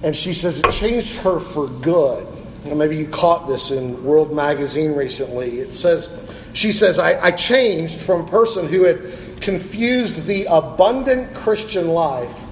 And 0.06 0.16
she 0.16 0.36
says 0.36 0.60
it 0.60 0.70
changed 0.70 1.18
her 1.18 1.40
for 1.40 1.68
good. 1.68 2.28
And 2.66 2.78
maybe 2.78 2.96
you 2.96 3.08
caught 3.08 3.48
this 3.48 3.72
in 3.72 4.04
World 4.04 4.32
Magazine 4.32 4.94
recently. 4.94 5.62
It 5.62 5.74
says, 5.74 6.16
she 6.54 6.72
says, 6.74 7.00
I, 7.00 7.20
I 7.26 7.32
changed 7.32 8.00
from 8.00 8.22
a 8.22 8.28
person 8.28 8.68
who 8.68 8.84
had 8.84 9.02
confused 9.42 10.28
the 10.28 10.46
abundant 10.46 11.34
Christian 11.34 11.88
life 11.88 12.44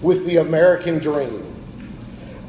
with 0.00 0.24
the 0.26 0.36
American 0.36 1.00
dream. 1.00 1.44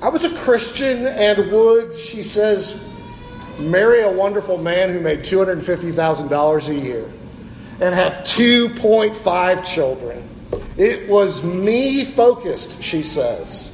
I 0.03 0.09
was 0.09 0.23
a 0.23 0.35
Christian 0.37 1.07
and 1.07 1.51
would, 1.51 1.97
she 1.97 2.21
says, 2.21 2.79
marry 3.57 4.03
a 4.03 4.11
wonderful 4.11 4.59
man 4.59 4.89
who 4.89 4.99
made 4.99 5.21
$250,000 5.21 6.67
a 6.69 6.75
year 6.75 7.11
and 7.81 7.95
have 7.95 8.13
2.5 8.19 9.65
children. 9.65 10.29
It 10.77 11.09
was 11.09 11.43
me 11.43 12.05
focused, 12.05 12.83
she 12.83 13.01
says. 13.01 13.72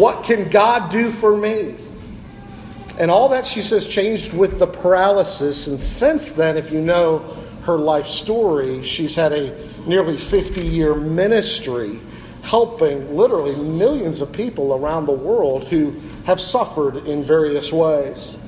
What 0.00 0.24
can 0.24 0.48
God 0.48 0.90
do 0.90 1.10
for 1.10 1.36
me? 1.36 1.76
And 2.98 3.10
all 3.10 3.28
that, 3.28 3.46
she 3.46 3.60
says, 3.60 3.86
changed 3.86 4.32
with 4.32 4.58
the 4.58 4.66
paralysis. 4.66 5.66
And 5.66 5.78
since 5.78 6.30
then, 6.30 6.56
if 6.56 6.72
you 6.72 6.80
know 6.80 7.18
her 7.64 7.76
life 7.76 8.06
story, 8.06 8.82
she's 8.82 9.14
had 9.14 9.34
a 9.34 9.54
nearly 9.86 10.16
50 10.16 10.66
year 10.66 10.94
ministry 10.94 12.00
helping 12.40 13.14
literally 13.14 13.54
millions 13.56 14.22
of 14.22 14.32
people 14.32 14.72
around 14.72 15.04
the 15.04 15.12
world 15.12 15.64
who 15.64 15.94
have 16.24 16.40
suffered 16.40 16.96
in 17.06 17.22
various 17.22 17.70
ways. 17.70 18.38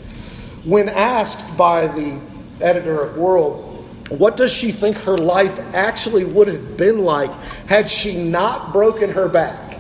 When 0.65 0.89
asked 0.89 1.55
by 1.59 1.87
the 1.89 2.19
editor 2.63 3.03
of 3.03 3.19
World, 3.19 3.85
what 4.09 4.39
does 4.39 4.51
she 4.51 4.73
think 4.73 4.97
her 4.97 5.19
life 5.19 5.59
actually 5.75 6.25
would 6.25 6.49
have 6.49 6.79
been 6.79 7.05
like 7.05 7.31
had 7.67 7.91
she 7.91 8.25
not 8.25 8.73
broken 8.73 9.11
her 9.11 9.29
back? 9.29 9.72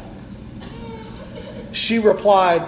She 1.72 1.98
replied, 1.98 2.62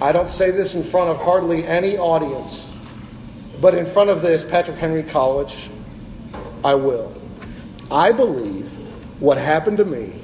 I 0.00 0.12
don't 0.12 0.28
say 0.28 0.50
this 0.50 0.74
in 0.74 0.82
front 0.82 1.10
of 1.10 1.16
hardly 1.16 1.66
any 1.66 1.96
audience, 1.96 2.70
but 3.60 3.74
in 3.74 3.86
front 3.86 4.10
of 4.10 4.20
this 4.20 4.44
Patrick 4.44 4.76
Henry 4.76 5.02
College, 5.02 5.70
I 6.62 6.74
will. 6.74 7.12
I 7.90 8.12
believe 8.12 8.70
what 9.20 9.38
happened 9.38 9.78
to 9.78 9.84
me 9.84 10.20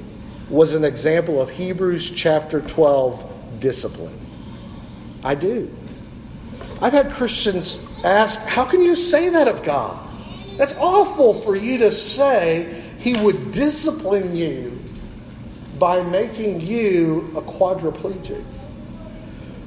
was 0.49 0.73
an 0.73 0.83
example 0.83 1.41
of 1.41 1.49
Hebrews 1.49 2.11
chapter 2.11 2.61
12 2.61 3.59
discipline. 3.59 4.19
I 5.23 5.33
do. 5.33 5.75
I've 6.81 6.93
had 6.93 7.11
Christians 7.11 7.79
ask, 8.03 8.39
How 8.41 8.65
can 8.65 8.81
you 8.81 8.95
say 8.95 9.29
that 9.29 9.47
of 9.47 9.63
God? 9.63 10.07
That's 10.57 10.75
awful 10.75 11.33
for 11.41 11.55
you 11.55 11.77
to 11.79 11.91
say 11.91 12.83
He 12.99 13.13
would 13.21 13.51
discipline 13.51 14.35
you 14.35 14.70
by 15.81 16.03
making 16.03 16.61
you 16.61 17.33
a 17.35 17.41
quadriplegic. 17.41 18.43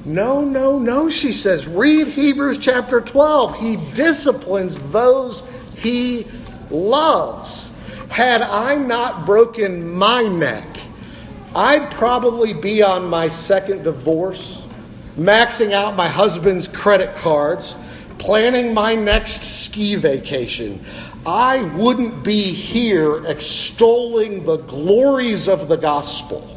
No, 0.05 0.45
no, 0.45 0.79
no, 0.79 1.11
she 1.11 1.33
says. 1.33 1.67
Read 1.67 2.07
Hebrews 2.07 2.59
chapter 2.59 3.01
12. 3.01 3.59
He 3.59 3.77
disciplines 3.95 4.79
those 4.93 5.43
he 5.75 6.25
loves. 6.71 7.69
Had 8.11 8.43
I 8.43 8.77
not 8.77 9.27
broken 9.27 9.93
my 9.93 10.23
neck, 10.23 10.65
I'd 11.53 11.91
probably 11.91 12.53
be 12.53 12.81
on 12.81 13.09
my 13.09 13.27
second 13.27 13.83
divorce, 13.83 14.69
maxing 15.19 15.73
out 15.73 15.97
my 15.97 16.07
husband's 16.07 16.69
credit 16.69 17.17
cards, 17.17 17.75
planning 18.19 18.73
my 18.73 18.95
next 18.95 19.43
ski 19.43 19.97
vacation. 19.97 20.85
I 21.27 21.63
wouldn't 21.63 22.23
be 22.23 22.53
here 22.53 23.25
extolling 23.27 24.45
the 24.45 24.59
glories 24.59 25.49
of 25.49 25.69
the 25.69 25.77
gospel 25.77 26.51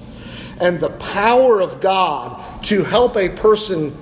and 0.59 0.79
the 0.79 0.89
power 0.89 1.61
of 1.61 1.79
God 1.79 2.63
to 2.65 2.83
help 2.83 3.15
a 3.15 3.29
person 3.29 3.95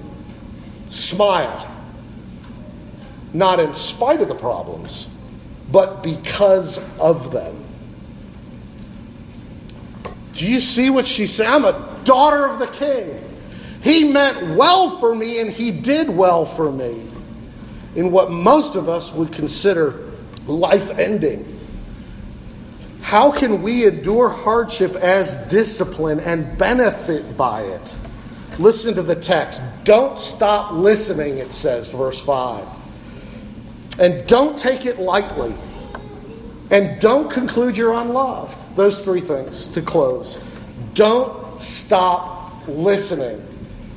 smile, 0.90 1.70
not 3.34 3.60
in 3.60 3.74
spite 3.74 4.22
of 4.22 4.28
the 4.28 4.36
problems, 4.36 5.08
but 5.72 6.02
because 6.02 6.80
of 7.00 7.32
them. 7.32 7.64
Do 10.34 10.50
you 10.50 10.60
see 10.60 10.90
what 10.90 11.06
she 11.06 11.28
said? 11.28 11.48
I'm 11.48 11.66
a 11.66 12.00
daughter 12.04 12.46
of 12.46 12.60
the 12.60 12.68
king. 12.68 13.22
He 13.82 14.12
meant 14.12 14.56
well 14.56 14.98
for 14.98 15.14
me, 15.14 15.40
and 15.40 15.52
he 15.52 15.70
did 15.70 16.10
well 16.10 16.44
for 16.44 16.72
me 16.72 17.06
in 17.96 18.12
what 18.12 18.32
most 18.32 18.76
of 18.76 18.90
us 18.90 19.14
would 19.14 19.32
consider 19.32 20.05
life 20.48 20.90
ending. 20.98 21.52
How 23.02 23.32
can 23.32 23.62
we 23.62 23.86
endure 23.86 24.30
hardship 24.30 24.96
as 24.96 25.36
discipline 25.48 26.20
and 26.20 26.58
benefit 26.58 27.38
by 27.38 27.62
it? 27.62 27.96
Listen 28.58 28.96
to 28.96 29.04
the 29.04 29.16
text. 29.16 29.62
Don't 29.84 30.18
stop 30.18 30.72
listening, 30.72 31.38
it 31.38 31.52
says, 31.52 31.90
verse 31.90 32.20
5. 32.20 32.66
And 34.00 34.26
don't 34.28 34.58
take 34.58 34.86
it 34.86 35.00
lightly. 35.00 35.54
And 36.72 37.00
don't 37.00 37.30
conclude 37.30 37.78
you're 37.78 37.94
unloved. 37.94 38.58
Those 38.76 39.02
three 39.02 39.22
things 39.22 39.68
to 39.68 39.82
close. 39.82 40.40
Don't 40.94 41.62
stop 41.62 42.68
listening. 42.68 43.40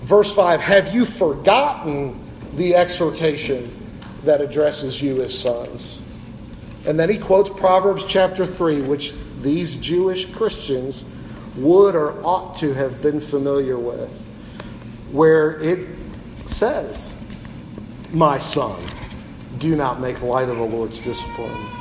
Verse 0.03 0.33
5 0.35 0.61
Have 0.61 0.95
you 0.95 1.05
forgotten 1.05 2.21
the 2.55 2.75
exhortation 2.75 3.75
that 4.25 4.41
addresses 4.41 5.01
you 5.01 5.23
as 5.23 5.39
sons? 5.39 5.98
And 6.89 6.99
then 6.99 7.09
he 7.09 7.19
quotes 7.19 7.49
Proverbs 7.49 8.05
chapter 8.07 8.45
3, 8.45 8.83
which 8.83 9.15
these 9.43 9.77
Jewish 9.77 10.27
Christians 10.27 11.05
would 11.55 11.95
or 11.95 12.21
ought 12.25 12.57
to 12.57 12.75
have 12.75 13.01
been 13.01 13.21
familiar 13.21 13.79
with, 13.79 14.11
where 15.13 15.61
it 15.61 15.89
says, 16.47 17.15
My 18.11 18.41
son, 18.41 18.83
do 19.59 19.77
not 19.77 20.01
make 20.01 20.23
light 20.23 20.49
of 20.49 20.57
the 20.57 20.65
Lord's 20.65 20.99
discipline 20.99 21.79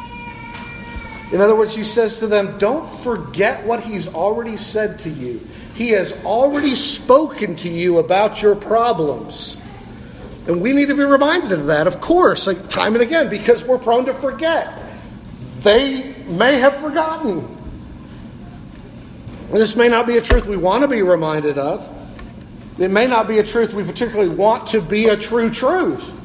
in 1.31 1.41
other 1.41 1.55
words, 1.55 1.75
he 1.75 1.83
says 1.83 2.19
to 2.19 2.27
them, 2.27 2.57
Don't 2.57 2.89
forget 2.89 3.65
what 3.65 3.81
he's 3.81 4.07
already 4.07 4.55
said 4.55 4.99
to 4.99 5.09
you. 5.09 5.45
He 5.75 5.89
has 5.89 6.13
already 6.23 6.73
spoken 6.75 7.55
to 7.57 7.69
you 7.69 7.97
about 7.99 8.41
your 8.41 8.55
problems. 8.55 9.57
And 10.47 10.61
we 10.61 10.71
need 10.71 10.87
to 10.87 10.95
be 10.95 11.03
reminded 11.03 11.51
of 11.51 11.65
that, 11.65 11.87
of 11.87 11.99
course, 11.99 12.47
like 12.47 12.69
time 12.69 12.93
and 12.93 13.03
again, 13.03 13.27
because 13.29 13.65
we're 13.65 13.77
prone 13.77 14.05
to 14.05 14.13
forget. 14.13 14.73
They 15.61 16.15
may 16.27 16.55
have 16.59 16.77
forgotten. 16.77 17.55
This 19.51 19.75
may 19.75 19.87
not 19.87 20.05
be 20.05 20.17
a 20.17 20.21
truth 20.21 20.45
we 20.45 20.57
want 20.57 20.81
to 20.81 20.87
be 20.87 21.01
reminded 21.01 21.57
of. 21.57 21.89
It 22.77 22.91
may 22.91 23.07
not 23.07 23.27
be 23.27 23.39
a 23.39 23.43
truth 23.43 23.73
we 23.73 23.83
particularly 23.83 24.29
want 24.29 24.67
to 24.67 24.81
be 24.81 25.07
a 25.07 25.17
true 25.17 25.49
truth. 25.49 26.19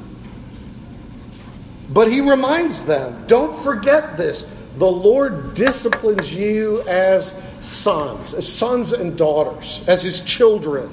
But 1.90 2.10
he 2.10 2.20
reminds 2.20 2.84
them 2.84 3.24
don't 3.26 3.56
forget 3.62 4.16
this. 4.16 4.50
The 4.76 4.90
Lord 4.90 5.54
disciplines 5.54 6.34
you 6.34 6.82
as 6.82 7.34
sons, 7.60 8.34
as 8.34 8.50
sons 8.50 8.92
and 8.92 9.16
daughters, 9.16 9.84
as 9.86 10.02
his 10.02 10.20
children. 10.20 10.90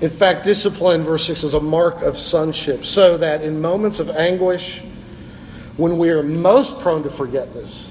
In 0.00 0.10
fact, 0.10 0.44
discipline, 0.44 1.04
verse 1.04 1.24
6, 1.26 1.44
is 1.44 1.54
a 1.54 1.60
mark 1.60 2.02
of 2.02 2.18
sonship, 2.18 2.84
so 2.84 3.16
that 3.16 3.42
in 3.42 3.60
moments 3.60 4.00
of 4.00 4.10
anguish, 4.10 4.82
when 5.76 5.98
we 5.98 6.10
are 6.10 6.22
most 6.22 6.80
prone 6.80 7.02
to 7.02 7.10
forget 7.10 7.52
this, 7.54 7.90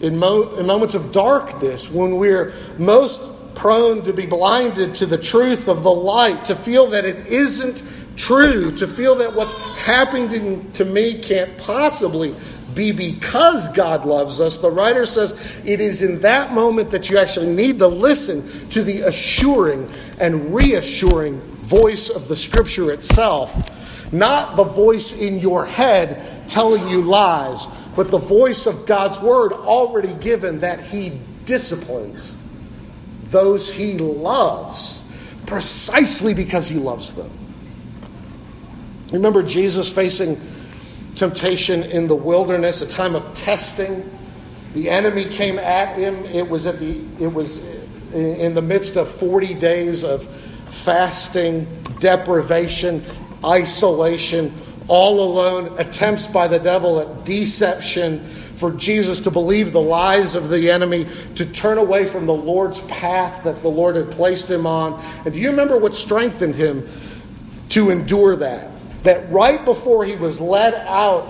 in, 0.00 0.18
mo- 0.18 0.54
in 0.56 0.66
moments 0.66 0.94
of 0.94 1.12
darkness, 1.12 1.90
when 1.90 2.16
we're 2.16 2.54
most 2.78 3.20
prone 3.54 4.02
to 4.04 4.12
be 4.12 4.26
blinded 4.26 4.94
to 4.96 5.06
the 5.06 5.18
truth 5.18 5.68
of 5.68 5.82
the 5.82 5.90
light, 5.90 6.44
to 6.44 6.54
feel 6.54 6.88
that 6.88 7.04
it 7.04 7.26
isn't 7.26 7.82
true, 8.16 8.70
to 8.76 8.86
feel 8.86 9.16
that 9.16 9.34
what's 9.34 9.52
happening 9.78 10.70
to 10.72 10.84
me 10.84 11.18
can't 11.18 11.56
possibly 11.58 12.34
be 12.74 12.92
because 12.92 13.68
God 13.70 14.04
loves 14.04 14.40
us. 14.40 14.58
The 14.58 14.70
writer 14.70 15.06
says 15.06 15.38
it 15.64 15.80
is 15.80 16.02
in 16.02 16.20
that 16.20 16.52
moment 16.52 16.90
that 16.90 17.10
you 17.10 17.18
actually 17.18 17.52
need 17.52 17.78
to 17.78 17.88
listen 17.88 18.68
to 18.70 18.82
the 18.84 19.02
assuring 19.02 19.90
and 20.20 20.54
reassuring 20.54 21.40
voice 21.62 22.10
of 22.10 22.28
the 22.28 22.36
Scripture 22.36 22.92
itself, 22.92 23.70
not 24.12 24.56
the 24.56 24.64
voice 24.64 25.12
in 25.12 25.40
your 25.40 25.66
head 25.66 26.37
telling 26.48 26.88
you 26.88 27.02
lies, 27.02 27.66
but 27.94 28.10
the 28.10 28.18
voice 28.18 28.66
of 28.66 28.86
God's 28.86 29.18
Word 29.20 29.52
already 29.52 30.14
given 30.14 30.60
that 30.60 30.80
He 30.80 31.20
disciplines 31.44 32.34
those 33.24 33.70
He 33.72 33.98
loves 33.98 35.02
precisely 35.46 36.34
because 36.34 36.68
He 36.68 36.78
loves 36.78 37.14
them. 37.14 37.30
Remember 39.12 39.42
Jesus 39.42 39.88
facing 39.88 40.40
temptation 41.14 41.82
in 41.82 42.06
the 42.08 42.14
wilderness, 42.14 42.82
a 42.82 42.86
time 42.86 43.14
of 43.14 43.34
testing. 43.34 44.08
The 44.74 44.90
enemy 44.90 45.24
came 45.24 45.58
at 45.58 45.96
him. 45.96 46.24
It 46.26 46.48
was 46.48 46.66
at 46.66 46.78
the 46.78 47.00
it 47.18 47.32
was 47.32 47.64
in 48.12 48.54
the 48.54 48.62
midst 48.62 48.96
of 48.96 49.08
40 49.08 49.54
days 49.54 50.04
of 50.04 50.26
fasting, 50.68 51.66
deprivation, 51.98 53.04
isolation, 53.44 54.54
all 54.88 55.20
alone, 55.20 55.78
attempts 55.78 56.26
by 56.26 56.48
the 56.48 56.58
devil 56.58 57.00
at 57.00 57.24
deception 57.24 58.26
for 58.56 58.72
Jesus 58.72 59.20
to 59.20 59.30
believe 59.30 59.72
the 59.72 59.80
lies 59.80 60.34
of 60.34 60.48
the 60.48 60.70
enemy, 60.70 61.06
to 61.36 61.46
turn 61.46 61.78
away 61.78 62.06
from 62.06 62.26
the 62.26 62.34
Lord's 62.34 62.80
path 62.82 63.44
that 63.44 63.62
the 63.62 63.68
Lord 63.68 63.94
had 63.94 64.10
placed 64.10 64.50
him 64.50 64.66
on. 64.66 65.00
And 65.24 65.32
do 65.32 65.38
you 65.38 65.50
remember 65.50 65.76
what 65.76 65.94
strengthened 65.94 66.56
him 66.56 66.88
to 67.70 67.90
endure 67.90 68.34
that? 68.36 68.70
That 69.04 69.30
right 69.30 69.64
before 69.64 70.04
he 70.04 70.16
was 70.16 70.40
led 70.40 70.74
out 70.74 71.26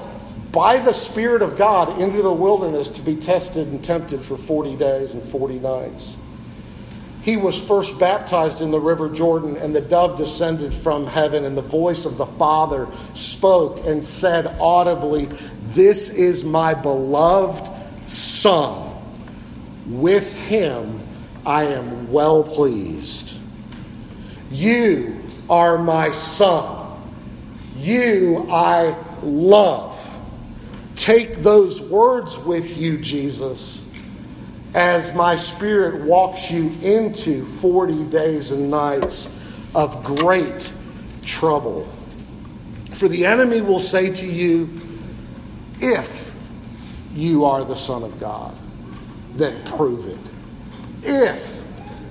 by 0.53 0.79
the 0.79 0.95
Spirit 0.95 1.43
of 1.43 1.57
God 1.57 2.01
into 2.01 2.23
the 2.23 2.33
wilderness 2.33 2.89
to 2.91 3.03
be 3.03 3.17
tested 3.17 3.69
and 3.69 3.85
tempted 3.85 4.23
for 4.23 4.39
40 4.39 4.77
days 4.77 5.13
and 5.13 5.23
40 5.23 5.59
nights 5.59 6.17
he 7.29 7.37
was 7.37 7.61
first 7.61 7.99
baptized 7.99 8.63
in 8.63 8.71
the 8.71 8.81
river 8.81 9.07
Jordan, 9.07 9.59
and 9.59 9.77
the 9.77 9.83
dove 9.83 10.17
descended 10.17 10.73
from 10.73 11.07
heaven, 11.07 11.45
and 11.45 11.59
the 11.59 11.61
voice 11.61 12.07
of 12.07 12.17
the 12.17 12.25
Father 12.25 12.89
spoke 13.13 13.85
and 13.85 14.03
said 14.03 14.47
audibly, 14.59 15.27
This 15.75 16.09
is 16.09 16.43
my 16.43 16.73
beloved 16.73 17.69
Son. 18.11 18.91
With 19.85 20.35
him 20.47 21.03
I 21.45 21.65
am 21.65 22.11
well 22.11 22.43
pleased. 22.43 23.37
You 24.51 25.21
are 25.51 25.77
my 25.77 26.13
Son. 26.13 26.99
You 27.77 28.47
I 28.51 28.97
love. 29.23 30.01
Take 30.97 31.43
those 31.43 31.83
words 31.83 32.39
with 32.39 32.79
you, 32.79 32.97
Jesus 32.97 33.78
as 34.75 35.15
my 35.15 35.35
spirit 35.35 36.03
walks 36.03 36.51
you 36.51 36.71
into 36.83 37.45
40 37.45 38.05
days 38.05 38.51
and 38.51 38.71
nights 38.71 39.35
of 39.75 40.05
great 40.05 40.73
trouble. 41.23 41.89
For 42.93 43.09
the 43.09 43.27
enemy 43.27 43.61
will 43.61 43.81
say 43.81 44.13
to 44.13 44.27
you, 44.27 44.69
if 45.81 46.35
you 47.15 47.45
are 47.45 47.65
the 47.65 47.77
Son 47.77 48.03
of 48.03 48.19
God, 48.19 48.55
then 49.35 49.65
prove 49.65 50.07
it. 50.07 50.19
If 51.03 51.65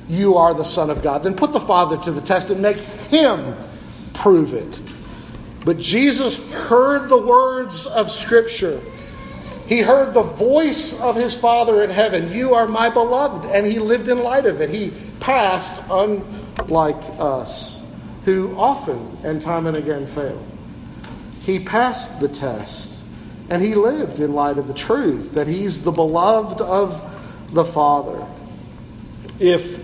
you 0.09 0.35
are 0.35 0.53
the 0.53 0.63
Son 0.63 0.89
of 0.89 1.03
God, 1.03 1.23
then 1.23 1.35
put 1.35 1.51
the 1.51 1.59
Father 1.59 1.97
to 1.97 2.11
the 2.11 2.21
test 2.21 2.49
and 2.49 2.61
make 2.61 2.77
him 2.77 3.55
prove 4.13 4.53
it. 4.53 4.81
But 5.65 5.77
Jesus 5.77 6.49
heard 6.51 7.09
the 7.09 7.21
words 7.21 7.85
of 7.85 8.09
Scripture 8.09 8.79
he 9.67 9.81
heard 9.81 10.13
the 10.13 10.23
voice 10.23 10.97
of 11.01 11.17
his 11.17 11.33
Father 11.33 11.83
in 11.83 11.89
heaven, 11.89 12.31
You 12.31 12.53
are 12.53 12.67
my 12.67 12.89
beloved, 12.89 13.45
and 13.45 13.65
he 13.65 13.79
lived 13.79 14.07
in 14.07 14.23
light 14.23 14.45
of 14.45 14.61
it. 14.61 14.69
He 14.69 14.93
passed, 15.19 15.83
unlike 15.89 17.03
us, 17.19 17.83
who 18.23 18.55
often 18.57 19.17
and 19.23 19.41
time 19.41 19.67
and 19.67 19.75
again 19.75 20.07
fail. 20.07 20.41
He 21.43 21.59
passed 21.59 22.21
the 22.21 22.29
test, 22.29 23.03
and 23.49 23.61
he 23.61 23.75
lived 23.75 24.21
in 24.21 24.33
light 24.33 24.57
of 24.57 24.69
the 24.69 24.73
truth 24.73 25.33
that 25.33 25.47
he's 25.47 25.83
the 25.83 25.91
beloved 25.91 26.61
of 26.61 27.01
the 27.51 27.65
Father. 27.65 28.25
If 29.37 29.83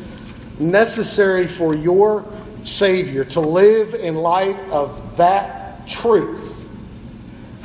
necessary 0.59 1.45
for 1.45 1.75
your 1.75 2.25
Savior 2.63 3.25
to 3.25 3.41
live 3.41 3.93
in 3.95 4.15
light 4.15 4.57
of 4.71 5.17
that 5.17 5.87
truth, 5.89 6.52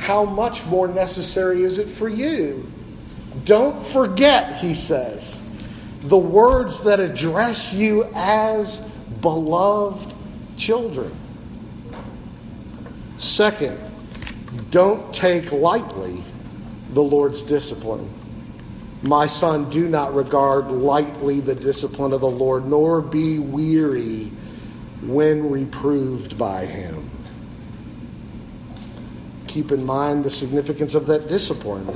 how 0.09 0.25
much 0.25 0.65
more 0.65 0.87
necessary 0.87 1.63
is 1.63 1.77
it 1.77 1.87
for 1.87 2.09
you? 2.09 2.67
Don't 3.45 3.79
forget, 3.79 4.57
he 4.57 4.73
says, 4.73 5.39
the 6.01 6.17
words 6.17 6.81
that 6.81 6.99
address 6.99 7.71
you 7.73 8.09
as 8.15 8.79
beloved 9.21 10.11
children. 10.57 11.15
Second, 13.19 13.77
don't 14.71 15.13
take 15.13 15.51
lightly 15.51 16.23
the 16.93 17.03
Lord's 17.03 17.43
discipline. 17.43 18.11
My 19.03 19.27
son, 19.27 19.69
do 19.69 19.87
not 19.87 20.15
regard 20.15 20.71
lightly 20.71 21.39
the 21.39 21.53
discipline 21.53 22.13
of 22.13 22.21
the 22.21 22.31
Lord, 22.31 22.65
nor 22.65 22.99
be 22.99 23.37
weary 23.37 24.31
when 25.03 25.51
reproved 25.51 26.35
by 26.35 26.65
him 26.65 27.08
keep 29.49 29.71
in 29.71 29.83
mind 29.83 30.23
the 30.23 30.29
significance 30.29 30.93
of 30.93 31.07
that 31.07 31.27
discipline. 31.27 31.87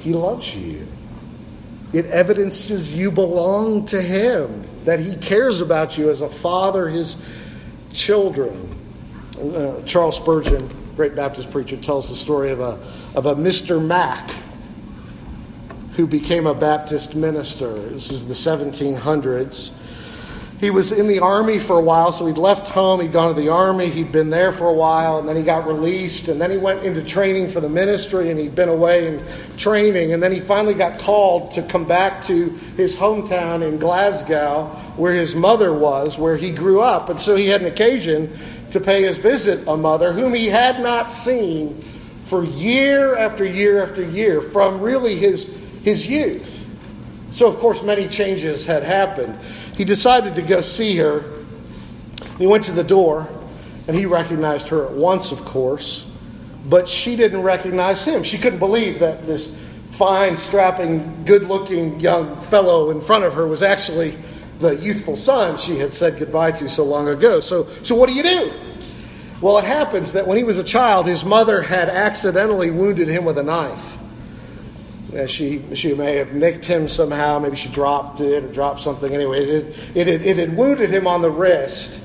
He 0.00 0.12
loves 0.12 0.54
you. 0.54 0.86
It 1.92 2.06
evidences 2.06 2.92
you 2.94 3.10
belong 3.10 3.86
to 3.86 4.02
Him, 4.02 4.62
that 4.84 5.00
He 5.00 5.16
cares 5.16 5.60
about 5.60 5.96
you 5.96 6.10
as 6.10 6.20
a 6.20 6.28
father, 6.28 6.88
His 6.88 7.16
children. 7.92 8.78
Uh, 9.40 9.80
Charles 9.82 10.16
Spurgeon, 10.16 10.68
great 10.94 11.16
Baptist 11.16 11.50
preacher, 11.50 11.76
tells 11.76 12.08
the 12.08 12.14
story 12.14 12.50
of 12.50 12.60
a, 12.60 12.78
of 13.14 13.26
a 13.26 13.34
Mr. 13.34 13.84
Mack 13.84 14.30
who 15.96 16.06
became 16.06 16.46
a 16.46 16.54
Baptist 16.54 17.14
minister. 17.14 17.72
This 17.90 18.10
is 18.10 18.26
the 18.26 18.34
1700s 18.34 19.72
he 20.60 20.70
was 20.70 20.92
in 20.92 21.08
the 21.08 21.18
army 21.18 21.58
for 21.58 21.78
a 21.78 21.82
while, 21.82 22.12
so 22.12 22.26
he'd 22.26 22.38
left 22.38 22.68
home, 22.68 23.00
he'd 23.00 23.12
gone 23.12 23.34
to 23.34 23.40
the 23.40 23.48
army, 23.48 23.88
he'd 23.88 24.12
been 24.12 24.30
there 24.30 24.52
for 24.52 24.68
a 24.68 24.72
while, 24.72 25.18
and 25.18 25.28
then 25.28 25.36
he 25.36 25.42
got 25.42 25.66
released, 25.66 26.28
and 26.28 26.40
then 26.40 26.50
he 26.50 26.58
went 26.58 26.84
into 26.84 27.02
training 27.02 27.48
for 27.48 27.60
the 27.60 27.68
ministry, 27.68 28.30
and 28.30 28.38
he'd 28.38 28.54
been 28.54 28.68
away 28.68 29.08
in 29.08 29.24
training, 29.56 30.12
and 30.12 30.22
then 30.22 30.30
he 30.30 30.40
finally 30.40 30.74
got 30.74 30.98
called 31.00 31.50
to 31.50 31.62
come 31.62 31.84
back 31.84 32.24
to 32.24 32.50
his 32.76 32.96
hometown 32.96 33.66
in 33.66 33.78
Glasgow, 33.78 34.66
where 34.96 35.12
his 35.12 35.34
mother 35.34 35.72
was, 35.72 36.18
where 36.18 36.36
he 36.36 36.50
grew 36.50 36.80
up, 36.80 37.08
and 37.08 37.20
so 37.20 37.34
he 37.34 37.48
had 37.48 37.60
an 37.60 37.66
occasion 37.66 38.38
to 38.70 38.78
pay 38.78 39.02
his 39.02 39.18
visit 39.18 39.66
a 39.66 39.76
mother 39.76 40.12
whom 40.12 40.34
he 40.34 40.46
had 40.46 40.80
not 40.80 41.10
seen 41.10 41.80
for 42.24 42.44
year 42.44 43.16
after 43.16 43.44
year 43.44 43.82
after 43.82 44.02
year 44.02 44.40
from 44.40 44.80
really 44.80 45.16
his, 45.16 45.54
his 45.82 46.06
youth. 46.08 46.60
So, 47.30 47.48
of 47.48 47.58
course, 47.58 47.82
many 47.82 48.08
changes 48.08 48.64
had 48.64 48.84
happened 48.84 49.36
he 49.76 49.84
decided 49.84 50.34
to 50.36 50.42
go 50.42 50.60
see 50.60 50.96
her. 50.96 51.24
He 52.38 52.46
went 52.46 52.64
to 52.64 52.72
the 52.72 52.84
door, 52.84 53.28
and 53.86 53.96
he 53.96 54.06
recognized 54.06 54.68
her 54.68 54.86
at 54.86 54.92
once, 54.92 55.32
of 55.32 55.44
course, 55.44 56.06
but 56.66 56.88
she 56.88 57.16
didn't 57.16 57.42
recognize 57.42 58.04
him. 58.04 58.22
She 58.22 58.38
couldn't 58.38 58.58
believe 58.58 58.98
that 59.00 59.26
this 59.26 59.56
fine, 59.90 60.36
strapping, 60.36 61.24
good 61.24 61.44
looking 61.44 62.00
young 62.00 62.40
fellow 62.40 62.90
in 62.90 63.00
front 63.00 63.24
of 63.24 63.34
her 63.34 63.46
was 63.46 63.62
actually 63.62 64.18
the 64.60 64.76
youthful 64.76 65.16
son 65.16 65.56
she 65.56 65.78
had 65.78 65.92
said 65.92 66.18
goodbye 66.18 66.52
to 66.52 66.68
so 66.68 66.84
long 66.84 67.08
ago. 67.08 67.40
So, 67.40 67.66
so 67.82 67.94
what 67.94 68.08
do 68.08 68.14
you 68.14 68.22
do? 68.22 68.52
Well, 69.40 69.58
it 69.58 69.64
happens 69.64 70.12
that 70.12 70.26
when 70.26 70.38
he 70.38 70.44
was 70.44 70.56
a 70.58 70.64
child, 70.64 71.06
his 71.06 71.24
mother 71.24 71.60
had 71.60 71.88
accidentally 71.88 72.70
wounded 72.70 73.08
him 73.08 73.24
with 73.24 73.36
a 73.38 73.42
knife. 73.42 73.98
Uh, 75.14 75.26
she 75.26 75.62
she 75.74 75.94
may 75.94 76.16
have 76.16 76.32
nicked 76.32 76.64
him 76.64 76.88
somehow. 76.88 77.38
Maybe 77.38 77.56
she 77.56 77.68
dropped 77.68 78.20
it 78.20 78.42
or 78.42 78.48
dropped 78.48 78.80
something. 78.80 79.14
Anyway, 79.14 79.44
it, 79.44 79.76
it, 79.94 80.08
it, 80.08 80.22
it 80.26 80.36
had 80.38 80.56
wounded 80.56 80.90
him 80.90 81.06
on 81.06 81.22
the 81.22 81.30
wrist. 81.30 82.00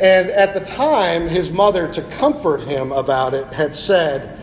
And 0.00 0.30
at 0.30 0.54
the 0.54 0.60
time, 0.60 1.28
his 1.28 1.50
mother, 1.50 1.86
to 1.92 2.02
comfort 2.02 2.62
him 2.62 2.90
about 2.90 3.34
it, 3.34 3.46
had 3.52 3.76
said, 3.76 4.40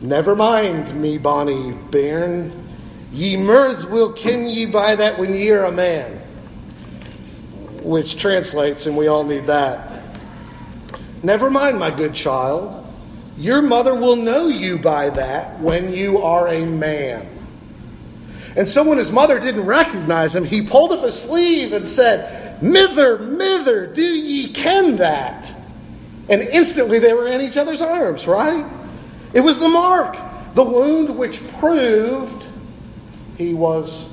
Never 0.00 0.36
mind 0.36 0.94
me, 0.94 1.18
Bonnie 1.18 1.72
bairn. 1.90 2.68
Ye 3.12 3.36
mirth 3.36 3.88
will 3.90 4.12
ken 4.12 4.46
ye 4.46 4.66
by 4.66 4.94
that 4.94 5.18
when 5.18 5.34
ye 5.34 5.50
are 5.50 5.64
a 5.64 5.72
man. 5.72 6.18
Which 7.82 8.16
translates, 8.16 8.86
and 8.86 8.96
we 8.96 9.08
all 9.08 9.24
need 9.24 9.46
that. 9.46 10.02
Never 11.22 11.50
mind, 11.50 11.78
my 11.78 11.90
good 11.90 12.14
child. 12.14 12.86
Your 13.36 13.62
mother 13.62 13.94
will 13.94 14.16
know 14.16 14.48
you 14.48 14.78
by 14.78 15.08
that 15.10 15.58
when 15.60 15.92
you 15.94 16.18
are 16.18 16.48
a 16.48 16.64
man. 16.66 17.39
And 18.56 18.68
so 18.68 18.82
when 18.88 18.98
his 18.98 19.12
mother 19.12 19.38
didn't 19.38 19.64
recognize 19.64 20.34
him, 20.34 20.44
he 20.44 20.62
pulled 20.62 20.92
up 20.92 21.04
his 21.04 21.20
sleeve 21.20 21.72
and 21.72 21.86
said, 21.86 22.62
Mither, 22.62 23.18
mither, 23.18 23.86
do 23.86 24.02
ye 24.02 24.52
ken 24.52 24.96
that? 24.96 25.52
And 26.28 26.42
instantly 26.42 26.98
they 26.98 27.12
were 27.12 27.26
in 27.26 27.40
each 27.40 27.56
other's 27.56 27.80
arms, 27.80 28.26
right? 28.26 28.66
It 29.32 29.40
was 29.40 29.58
the 29.58 29.68
mark, 29.68 30.16
the 30.54 30.64
wound 30.64 31.16
which 31.16 31.46
proved 31.58 32.46
he 33.38 33.54
was 33.54 34.12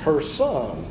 her 0.00 0.20
son. 0.20 0.86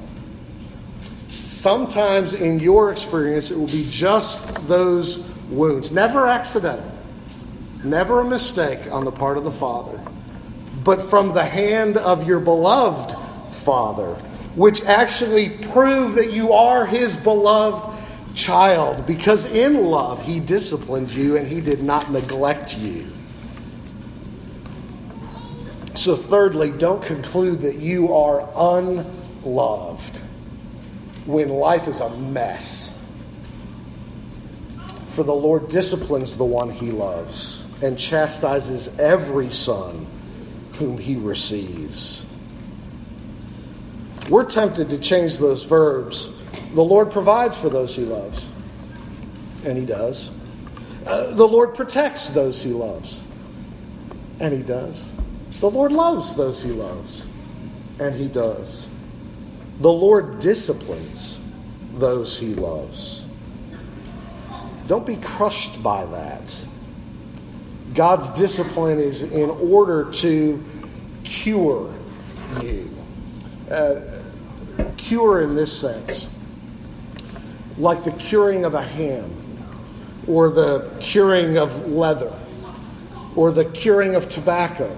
Sometimes 1.30 2.34
in 2.34 2.60
your 2.60 2.91
experience, 2.91 3.51
it 3.51 3.58
will 3.58 3.67
be 3.67 3.87
just 3.89 4.54
those 4.67 5.19
wounds, 5.50 5.92
never 5.92 6.27
accidental, 6.27 6.92
never 7.83 8.21
a 8.21 8.25
mistake 8.25 8.92
on 8.92 9.06
the 9.06 9.12
part 9.12 9.37
of 9.37 9.44
the 9.44 9.52
Father 9.52 10.00
but 10.84 11.02
from 11.02 11.34
the 11.34 11.44
hand 11.44 11.98
of 11.98 12.27
your 12.27 12.40
beloved 12.40 13.15
Father, 13.54 14.15
which 14.56 14.84
actually 14.84 15.50
prove 15.50 16.15
that 16.15 16.32
you 16.32 16.54
are 16.54 16.86
his 16.86 17.15
beloved 17.15 17.88
child, 18.36 19.06
because 19.06 19.46
in 19.46 19.86
love 19.86 20.23
he 20.23 20.40
disciplined 20.40 21.12
you 21.12 21.38
and 21.38 21.48
he 21.48 21.62
did 21.62 21.84
not 21.84 22.10
neglect 22.12 22.77
you. 22.77 23.08
So, 25.94 26.15
thirdly, 26.15 26.71
don't 26.71 27.04
conclude 27.04 27.62
that 27.62 27.75
you 27.75 28.13
are 28.13 28.50
unloved 28.56 30.17
when 31.25 31.50
life 31.50 31.88
is 31.88 32.00
a 32.00 32.10
mess. 32.10 32.98
For 35.10 35.23
the 35.23 35.34
Lord 35.34 35.67
disciplines 35.67 36.38
the 36.38 36.46
one 36.46 36.69
he 36.69 36.92
loves 36.92 37.65
and 37.82 38.00
chastises 38.00 38.88
every 38.98 39.52
son 39.52 40.08
whom 40.82 40.98
he 40.98 41.15
receives. 41.15 42.25
We're 44.32 44.46
tempted 44.46 44.90
to 44.90 44.98
change 44.98 45.38
those 45.38 45.63
verbs. 45.63 46.34
The 46.73 46.82
Lord 46.82 47.12
provides 47.12 47.56
for 47.56 47.69
those 47.69 47.96
he 47.96 48.04
loves, 48.04 48.50
and 49.63 49.77
he 49.77 49.86
does. 49.86 50.32
Uh, 51.06 51.36
the 51.36 51.48
Lord 51.48 51.75
protects 51.75 52.29
those 52.29 52.63
he 52.63 52.71
loves, 52.71 53.23
and 54.40 54.52
he 54.52 54.63
does. 54.63 55.13
The 55.60 55.69
Lord 55.69 55.92
loves 55.92 56.36
those 56.36 56.63
he 56.63 56.71
loves, 56.71 57.27
and 58.00 58.15
he 58.15 58.27
does. 58.27 58.90
The 59.82 59.92
Lord 59.92 60.40
disciplines 60.40 61.40
those 61.94 62.40
he 62.40 62.56
loves. 62.56 63.23
Don't 64.88 65.06
be 65.06 65.17
crushed 65.17 65.84
by 65.84 66.06
that. 66.06 66.56
God's 67.94 68.29
discipline 68.29 68.98
is 68.98 69.21
in 69.21 69.50
order 69.50 70.12
to 70.13 70.63
cure 71.32 71.94
you. 72.62 72.94
Uh, 73.69 74.02
cure 74.98 75.42
in 75.42 75.56
this 75.56 75.71
sense, 75.71 76.29
like 77.77 78.04
the 78.04 78.12
curing 78.13 78.65
of 78.65 78.73
a 78.73 78.82
ham, 78.82 79.32
or 80.27 80.50
the 80.50 80.92
curing 81.00 81.58
of 81.58 81.88
leather, 81.90 82.34
or 83.36 83.52
the 83.52 83.65
curing 83.65 84.15
of 84.15 84.27
tobacco. 84.27 84.96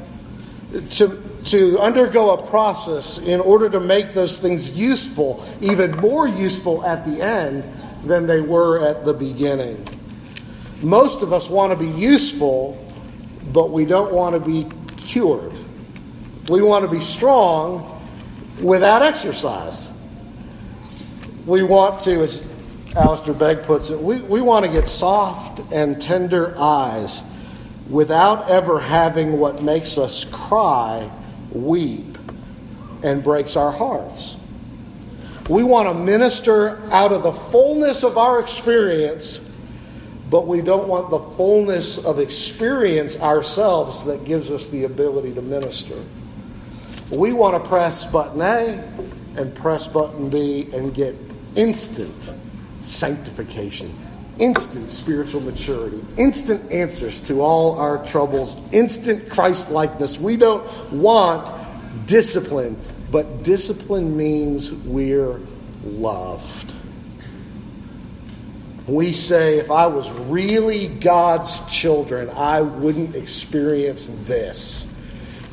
To, 0.91 1.23
to 1.45 1.79
undergo 1.79 2.31
a 2.31 2.47
process 2.47 3.19
in 3.19 3.39
order 3.39 3.69
to 3.69 3.79
make 3.79 4.15
those 4.15 4.39
things 4.39 4.71
useful, 4.71 5.45
even 5.61 5.95
more 5.97 6.27
useful 6.27 6.83
at 6.83 7.05
the 7.05 7.21
end 7.21 7.63
than 8.05 8.25
they 8.25 8.41
were 8.41 8.83
at 8.83 9.05
the 9.05 9.13
beginning. 9.13 9.87
Most 10.81 11.21
of 11.21 11.31
us 11.31 11.47
want 11.47 11.71
to 11.71 11.77
be 11.77 11.91
useful, 11.91 12.83
but 13.53 13.69
we 13.69 13.85
don't 13.85 14.11
want 14.11 14.33
to 14.33 14.39
be 14.39 14.67
cured. 14.97 15.62
We 16.49 16.61
want 16.61 16.83
to 16.83 16.91
be 16.91 16.99
strong 16.99 18.01
without 18.61 19.01
exercise. 19.01 19.91
We 21.45 21.63
want 21.63 22.01
to, 22.01 22.21
as 22.21 22.45
Alistair 22.95 23.33
Begg 23.33 23.63
puts 23.63 23.89
it, 23.89 23.99
we, 23.99 24.21
we 24.21 24.41
want 24.41 24.65
to 24.65 24.71
get 24.71 24.87
soft 24.87 25.71
and 25.71 26.01
tender 26.01 26.53
eyes 26.57 27.23
without 27.89 28.49
ever 28.49 28.79
having 28.79 29.39
what 29.39 29.61
makes 29.61 29.97
us 29.97 30.25
cry, 30.25 31.09
weep, 31.51 32.17
and 33.03 33.23
breaks 33.23 33.55
our 33.55 33.71
hearts. 33.71 34.35
We 35.49 35.63
want 35.63 35.87
to 35.87 35.93
minister 35.93 36.81
out 36.91 37.13
of 37.13 37.23
the 37.23 37.33
fullness 37.33 38.03
of 38.03 38.17
our 38.17 38.41
experience, 38.41 39.39
but 40.29 40.45
we 40.45 40.61
don't 40.61 40.87
want 40.89 41.09
the 41.09 41.19
fullness 41.19 42.03
of 42.03 42.19
experience 42.19 43.17
ourselves 43.19 44.03
that 44.03 44.25
gives 44.25 44.51
us 44.51 44.67
the 44.67 44.83
ability 44.83 45.33
to 45.35 45.41
minister. 45.41 46.01
We 47.15 47.31
want 47.31 47.61
to 47.61 47.69
press 47.69 48.05
button 48.05 48.41
A 48.41 48.83
and 49.35 49.53
press 49.53 49.87
button 49.87 50.31
B 50.31 50.67
and 50.73 50.93
get 50.95 51.15
instant 51.55 52.31
sanctification, 52.81 53.95
instant 54.39 54.89
spiritual 54.89 55.41
maturity, 55.41 56.03
instant 56.17 56.71
answers 56.71 57.19
to 57.21 57.41
all 57.41 57.77
our 57.77 58.03
troubles, 58.03 58.57
instant 58.71 59.29
Christ 59.29 59.69
likeness. 59.69 60.19
We 60.19 60.37
don't 60.37 60.65
want 60.91 61.51
discipline, 62.07 62.79
but 63.11 63.43
discipline 63.43 64.17
means 64.17 64.71
we're 64.71 65.39
loved. 65.83 66.73
We 68.87 69.13
say, 69.13 69.59
if 69.59 69.69
I 69.69 69.85
was 69.85 70.09
really 70.11 70.87
God's 70.87 71.59
children, 71.71 72.31
I 72.31 72.61
wouldn't 72.61 73.15
experience 73.15 74.09
this. 74.25 74.87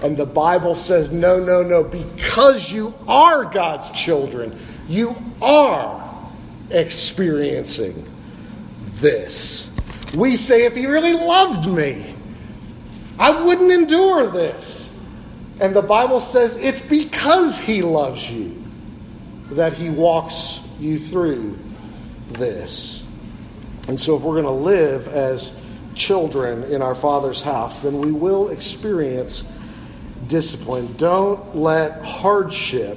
And 0.03 0.17
the 0.17 0.27
Bible 0.27 0.75
says, 0.75 1.11
no, 1.11 1.39
no, 1.39 1.63
no, 1.63 1.85
because 1.85 2.73
you 2.73 2.95
are 3.07 3.45
God's 3.45 3.91
children, 3.91 4.59
you 4.89 5.15
are 5.43 6.31
experiencing 6.71 8.09
this. 8.95 9.71
We 10.17 10.37
say, 10.37 10.65
if 10.65 10.75
He 10.75 10.87
really 10.87 11.13
loved 11.13 11.69
me, 11.69 12.15
I 13.19 13.43
wouldn't 13.43 13.71
endure 13.71 14.29
this. 14.29 14.89
And 15.61 15.77
the 15.77 15.83
Bible 15.83 16.21
says 16.21 16.57
it's 16.57 16.81
because 16.81 17.59
He 17.59 17.83
loves 17.83 18.31
you 18.31 18.65
that 19.51 19.75
He 19.75 19.91
walks 19.91 20.61
you 20.79 20.99
through 20.99 21.59
this. 22.33 23.05
And 23.89 24.01
so, 24.01 24.17
if 24.17 24.23
we're 24.23 24.41
going 24.41 24.45
to 24.45 24.51
live 24.51 25.09
as 25.09 25.55
children 25.95 26.65
in 26.65 26.81
our 26.81 26.95
Father's 26.95 27.43
house, 27.43 27.81
then 27.81 27.99
we 27.99 28.13
will 28.13 28.49
experience 28.49 29.45
discipline. 30.31 30.95
Don't 30.97 31.55
let 31.55 32.03
hardship 32.03 32.97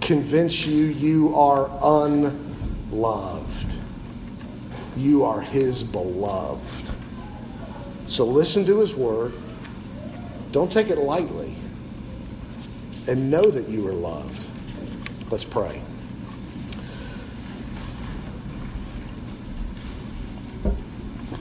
convince 0.00 0.66
you 0.66 0.86
you 0.86 1.36
are 1.36 1.70
unloved. 1.82 3.74
You 4.96 5.24
are 5.24 5.40
His 5.40 5.84
beloved. 5.84 6.90
So 8.06 8.24
listen 8.24 8.64
to 8.64 8.80
His 8.80 8.94
word. 8.94 9.34
Don't 10.50 10.72
take 10.72 10.88
it 10.88 10.98
lightly. 10.98 11.54
And 13.06 13.30
know 13.30 13.50
that 13.50 13.68
you 13.68 13.86
are 13.86 13.92
loved. 13.92 14.48
Let's 15.30 15.44
pray. 15.44 15.82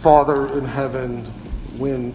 Father 0.02 0.58
in 0.58 0.66
heaven, 0.66 1.26
when 1.78 2.14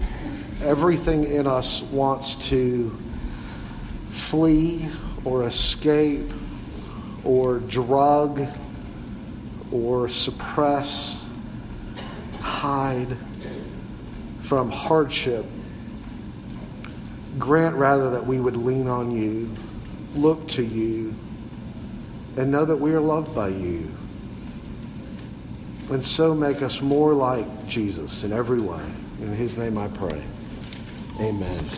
everything 0.63 1.25
in 1.25 1.47
us 1.47 1.83
wants 1.83 2.37
to 2.49 2.97
flee 4.11 4.89
or 5.25 5.47
escape 5.47 6.31
or 7.25 7.59
drug 7.59 8.47
or 9.71 10.09
suppress, 10.09 11.21
hide 12.41 13.17
from 14.41 14.71
hardship. 14.71 15.45
Grant 17.39 17.75
rather 17.77 18.11
that 18.11 18.27
we 18.27 18.39
would 18.39 18.57
lean 18.57 18.89
on 18.89 19.11
you, 19.11 19.51
look 20.15 20.47
to 20.49 20.63
you, 20.63 21.15
and 22.37 22.51
know 22.51 22.65
that 22.65 22.77
we 22.77 22.93
are 22.93 23.01
loved 23.01 23.35
by 23.35 23.49
you. 23.49 23.91
And 25.91 26.03
so 26.03 26.35
make 26.35 26.63
us 26.63 26.81
more 26.81 27.13
like 27.13 27.67
Jesus 27.67 28.25
in 28.25 28.33
every 28.33 28.61
way. 28.61 28.83
In 29.21 29.35
his 29.35 29.57
name 29.57 29.79
I 29.79 29.89
pray. 29.89 30.23
Amen. 31.21 31.71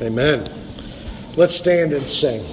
Amen. 0.00 0.44
Let's 1.36 1.56
stand 1.56 1.92
and 1.92 2.08
sing. 2.08 2.44